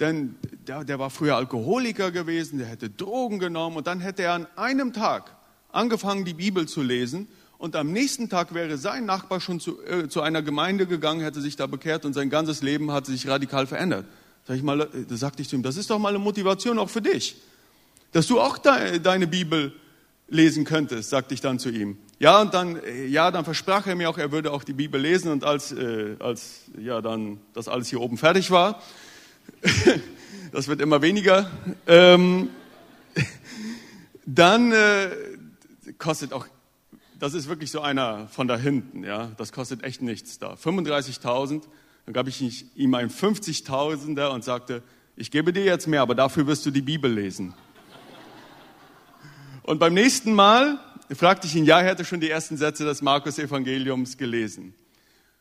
Denn 0.00 0.34
der, 0.66 0.84
der 0.84 0.98
war 0.98 1.10
früher 1.10 1.36
Alkoholiker 1.36 2.10
gewesen, 2.10 2.58
der 2.58 2.66
hätte 2.66 2.90
Drogen 2.90 3.38
genommen 3.38 3.76
und 3.76 3.86
dann 3.86 4.00
hätte 4.00 4.22
er 4.22 4.32
an 4.32 4.46
einem 4.56 4.92
Tag 4.92 5.36
angefangen, 5.70 6.24
die 6.24 6.34
Bibel 6.34 6.66
zu 6.66 6.82
lesen 6.82 7.28
und 7.58 7.76
am 7.76 7.92
nächsten 7.92 8.28
Tag 8.28 8.54
wäre 8.54 8.76
sein 8.76 9.06
Nachbar 9.06 9.40
schon 9.40 9.60
zu, 9.60 9.82
äh, 9.84 10.08
zu 10.08 10.20
einer 10.20 10.42
Gemeinde 10.42 10.86
gegangen, 10.86 11.20
hätte 11.20 11.40
sich 11.40 11.56
da 11.56 11.66
bekehrt 11.66 12.04
und 12.04 12.12
sein 12.12 12.28
ganzes 12.28 12.62
Leben 12.62 12.90
hat 12.90 13.06
sich 13.06 13.28
radikal 13.28 13.66
verändert. 13.66 14.06
Sag 14.46 14.56
ich 14.56 14.62
mal, 14.62 14.80
äh, 14.80 14.86
da 15.08 15.16
sagte 15.16 15.42
ich 15.42 15.48
zu 15.48 15.56
ihm, 15.56 15.62
das 15.62 15.76
ist 15.76 15.90
doch 15.90 15.98
mal 15.98 16.10
eine 16.10 16.18
Motivation 16.18 16.78
auch 16.78 16.90
für 16.90 17.00
dich, 17.00 17.36
dass 18.12 18.26
du 18.26 18.40
auch 18.40 18.58
de, 18.58 18.98
deine 18.98 19.26
Bibel 19.26 19.72
lesen 20.28 20.64
könntest, 20.64 21.10
sagte 21.10 21.34
ich 21.34 21.40
dann 21.40 21.58
zu 21.58 21.70
ihm. 21.70 21.98
Ja, 22.18 22.40
und 22.40 22.52
dann, 22.54 22.76
äh, 22.76 23.06
ja, 23.06 23.30
dann 23.30 23.44
versprach 23.44 23.86
er 23.86 23.94
mir 23.94 24.10
auch, 24.10 24.18
er 24.18 24.32
würde 24.32 24.52
auch 24.52 24.64
die 24.64 24.72
Bibel 24.72 25.00
lesen 25.00 25.30
und 25.30 25.44
als, 25.44 25.72
äh, 25.72 26.16
als 26.18 26.62
ja, 26.78 27.00
dann 27.00 27.38
das 27.52 27.68
alles 27.68 27.88
hier 27.88 28.00
oben 28.00 28.18
fertig 28.18 28.50
war, 28.50 28.82
das 30.52 30.68
wird 30.68 30.80
immer 30.80 31.02
weniger, 31.02 31.50
ähm, 31.86 32.50
dann 34.26 34.72
äh, 34.72 35.10
kostet 35.98 36.32
auch 36.32 36.46
das 37.18 37.32
ist 37.32 37.48
wirklich 37.48 37.70
so 37.70 37.80
einer 37.80 38.28
von 38.28 38.48
da 38.48 38.58
hinten, 38.58 39.02
ja. 39.02 39.30
Das 39.38 39.50
kostet 39.52 39.82
echt 39.82 40.02
nichts 40.02 40.38
da. 40.38 40.54
35.000. 40.54 41.62
Dann 42.04 42.12
gab 42.12 42.28
ich 42.28 42.66
ihm 42.76 42.94
einen 42.94 43.08
50.000er 43.08 44.28
und 44.28 44.44
sagte, 44.44 44.82
ich 45.16 45.30
gebe 45.30 45.52
dir 45.52 45.64
jetzt 45.64 45.86
mehr, 45.86 46.02
aber 46.02 46.14
dafür 46.14 46.46
wirst 46.46 46.66
du 46.66 46.70
die 46.70 46.82
Bibel 46.82 47.10
lesen. 47.10 47.54
Und 49.62 49.78
beim 49.78 49.94
nächsten 49.94 50.34
Mal 50.34 50.78
fragte 51.16 51.46
ich 51.46 51.54
ihn, 51.54 51.64
ja, 51.64 51.80
er 51.80 51.90
hätte 51.90 52.04
schon 52.04 52.20
die 52.20 52.28
ersten 52.28 52.58
Sätze 52.58 52.84
des 52.84 53.00
Markus-Evangeliums 53.00 54.18
gelesen. 54.18 54.74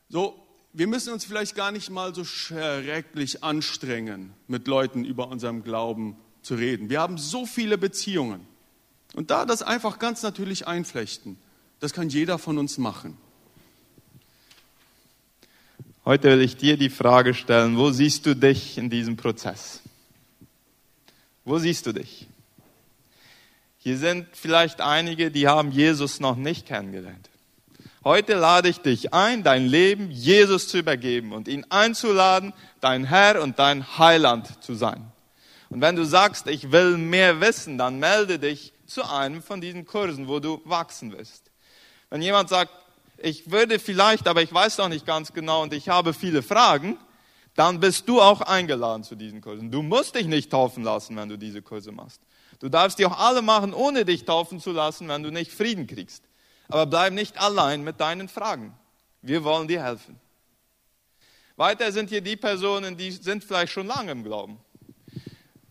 So, 0.08 0.43
wir 0.74 0.88
müssen 0.88 1.14
uns 1.14 1.24
vielleicht 1.24 1.56
gar 1.56 1.72
nicht 1.72 1.92
mal 1.92 2.16
so 2.16 2.26
schrecklich 2.26 3.44
anstrengen, 3.44 4.34
mit 4.48 4.68
Leuten 4.68 5.06
über 5.06 5.28
unserem 5.28 5.64
Glauben 5.64 6.18
zu 6.42 6.56
reden. 6.56 6.90
Wir 6.90 7.00
haben 7.00 7.20
so 7.20 7.46
viele 7.46 7.78
Beziehungen. 7.78 8.46
Und 9.14 9.30
da 9.30 9.46
das 9.46 9.62
einfach 9.62 10.00
ganz 10.00 10.24
natürlich 10.24 10.68
einflechten. 10.68 11.38
Das 11.80 11.94
kann 11.94 12.10
jeder 12.10 12.40
von 12.40 12.58
uns 12.58 12.80
machen. 12.80 13.18
Heute 16.06 16.32
will 16.32 16.42
ich 16.42 16.58
dir 16.58 16.76
die 16.76 16.90
Frage 16.90 17.34
stellen, 17.34 17.78
wo 17.78 17.92
siehst 17.92 18.26
du 18.26 18.36
dich 18.36 18.78
in 18.78 18.90
diesem 18.90 19.16
Prozess? 19.16 19.82
Wo 21.46 21.60
siehst 21.60 21.86
du 21.86 21.94
dich? 21.94 22.28
Hier 23.78 23.98
sind 23.98 24.28
vielleicht 24.34 24.82
einige, 24.82 25.30
die 25.30 25.48
haben 25.48 25.72
Jesus 25.72 26.20
noch 26.20 26.36
nicht 26.36 26.66
kennengelernt. 26.66 27.30
Heute 28.06 28.34
lade 28.34 28.68
ich 28.68 28.80
dich 28.80 29.14
ein, 29.14 29.44
dein 29.44 29.66
Leben 29.66 30.12
Jesus 30.12 30.68
zu 30.68 30.78
übergeben 30.78 31.32
und 31.32 31.48
ihn 31.48 31.66
einzuladen, 31.70 32.52
dein 32.82 33.06
Herr 33.06 33.42
und 33.42 33.60
dein 33.60 33.98
Heiland 33.98 34.62
zu 34.62 34.74
sein. 34.76 35.10
Und 35.70 35.80
wenn 35.80 35.96
du 35.96 36.04
sagst, 36.04 36.48
ich 36.48 36.74
will 36.74 36.98
mehr 36.98 37.40
wissen, 37.40 37.78
dann 37.78 38.00
melde 38.00 38.40
dich 38.40 38.74
zu 38.88 39.10
einem 39.10 39.42
von 39.42 39.62
diesen 39.62 39.86
Kursen, 39.86 40.28
wo 40.28 40.42
du 40.42 40.60
wachsen 40.66 41.14
wirst. 41.18 41.50
Wenn 42.10 42.22
jemand 42.22 42.50
sagt, 42.50 42.72
ich 43.20 43.50
würde 43.50 43.80
vielleicht, 43.80 44.28
aber 44.28 44.42
ich 44.42 44.54
weiß 44.54 44.80
noch 44.80 44.90
nicht 44.90 45.06
ganz 45.06 45.32
genau 45.32 45.64
und 45.64 45.72
ich 45.72 45.88
habe 45.88 46.14
viele 46.14 46.44
Fragen, 46.44 46.98
dann 47.56 47.80
bist 47.80 48.10
du 48.10 48.20
auch 48.20 48.42
eingeladen 48.42 49.06
zu 49.06 49.16
diesen 49.16 49.40
Kursen. 49.40 49.72
Du 49.72 49.82
musst 49.82 50.16
dich 50.16 50.28
nicht 50.28 50.52
taufen 50.52 50.84
lassen, 50.84 51.16
wenn 51.16 51.30
du 51.30 51.38
diese 51.38 51.62
Kurse 51.62 51.94
machst. 51.94 52.20
Du 52.60 52.68
darfst 52.68 53.00
die 53.00 53.06
auch 53.06 53.18
alle 53.18 53.42
machen, 53.42 53.74
ohne 53.74 54.04
dich 54.04 54.26
taufen 54.26 54.60
zu 54.60 54.74
lassen, 54.74 55.08
wenn 55.08 55.24
du 55.24 55.32
nicht 55.32 55.54
Frieden 55.54 55.88
kriegst. 55.88 56.24
Aber 56.74 56.88
bleib 56.88 57.14
nicht 57.14 57.40
allein 57.40 57.84
mit 57.84 58.00
deinen 58.00 58.28
Fragen. 58.28 58.74
Wir 59.22 59.44
wollen 59.44 59.68
dir 59.68 59.84
helfen. 59.84 60.20
Weiter 61.56 61.92
sind 61.92 62.10
hier 62.10 62.22
die 62.22 62.36
Personen, 62.36 62.98
die 62.98 63.12
sind 63.12 63.44
vielleicht 63.44 63.72
schon 63.72 63.86
lange 63.86 64.12
im 64.12 64.24
Glauben. 64.24 64.58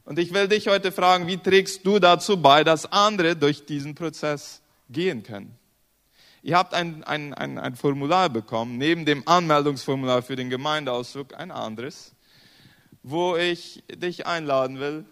Und 0.04 0.20
ich 0.20 0.32
will 0.32 0.46
dich 0.46 0.68
heute 0.68 0.92
fragen, 0.92 1.26
wie 1.26 1.38
trägst 1.38 1.84
du 1.84 1.98
dazu 1.98 2.40
bei, 2.40 2.62
dass 2.62 2.86
andere 2.86 3.34
durch 3.34 3.66
diesen 3.66 3.96
Prozess 3.96 4.62
gehen 4.90 5.24
können? 5.24 5.58
Ihr 6.40 6.56
habt 6.56 6.72
ein, 6.72 7.02
ein, 7.02 7.34
ein, 7.34 7.58
ein 7.58 7.74
Formular 7.74 8.28
bekommen, 8.28 8.78
neben 8.78 9.04
dem 9.04 9.26
Anmeldungsformular 9.26 10.22
für 10.22 10.36
den 10.36 10.50
Gemeindeausdruck 10.50 11.34
ein 11.34 11.50
anderes, 11.50 12.14
wo 13.02 13.34
ich 13.34 13.82
dich 13.88 14.28
einladen 14.28 14.78
will, 14.78 15.04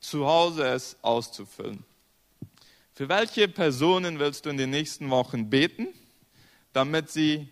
zu 0.00 0.26
Hause 0.26 0.66
es 0.66 0.98
auszufüllen. 1.00 1.86
Für 3.00 3.08
welche 3.08 3.48
Personen 3.48 4.18
willst 4.18 4.44
du 4.44 4.50
in 4.50 4.58
den 4.58 4.68
nächsten 4.68 5.08
Wochen 5.08 5.48
beten, 5.48 5.88
damit 6.74 7.08
sie 7.08 7.48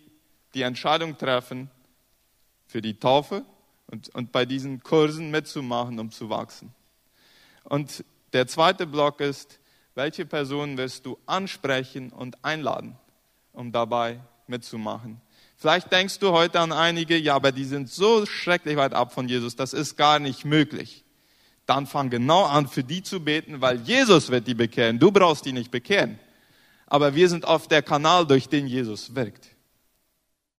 die 0.53 0.61
Entscheidung 0.61 1.17
treffen, 1.17 1.71
für 2.67 2.83
die 2.83 2.99
Taufe 2.99 3.43
und, 3.87 4.09
und 4.09 4.31
bei 4.31 4.45
diesen 4.45 4.83
Kursen 4.83 5.31
mitzumachen, 5.31 5.97
um 5.97 6.11
zu 6.11 6.29
wachsen? 6.29 6.71
Und 7.63 8.05
der 8.31 8.45
zweite 8.45 8.85
Block 8.85 9.21
ist, 9.21 9.57
welche 9.95 10.23
Personen 10.23 10.77
wirst 10.77 11.07
du 11.07 11.17
ansprechen 11.25 12.11
und 12.11 12.45
einladen? 12.45 12.95
um 13.51 13.71
dabei 13.71 14.19
mitzumachen. 14.45 15.19
Vielleicht 15.57 15.91
denkst 15.91 16.19
du 16.19 16.29
heute 16.29 16.59
an 16.59 16.71
einige, 16.71 17.17
ja, 17.17 17.33
aber 17.33 17.51
die 17.51 17.65
sind 17.65 17.89
so 17.89 18.27
schrecklich 18.27 18.77
weit 18.77 18.93
ab 18.93 19.13
von 19.13 19.27
Jesus, 19.27 19.55
das 19.55 19.73
ist 19.73 19.95
gar 19.97 20.19
nicht 20.19 20.45
möglich. 20.45 21.03
Dann 21.69 21.85
fang 21.85 22.09
genau 22.09 22.45
an, 22.45 22.67
für 22.67 22.83
die 22.83 23.03
zu 23.03 23.19
beten, 23.19 23.61
weil 23.61 23.79
Jesus 23.81 24.29
wird 24.29 24.47
die 24.47 24.55
bekehren. 24.55 24.99
Du 24.99 25.11
brauchst 25.11 25.45
die 25.45 25.53
nicht 25.53 25.71
bekehren. 25.71 26.19
Aber 26.87 27.13
wir 27.13 27.29
sind 27.29 27.45
auf 27.45 27.67
der 27.67 27.83
Kanal, 27.83 28.25
durch 28.25 28.49
den 28.49 28.67
Jesus 28.67 29.13
wirkt. 29.13 29.47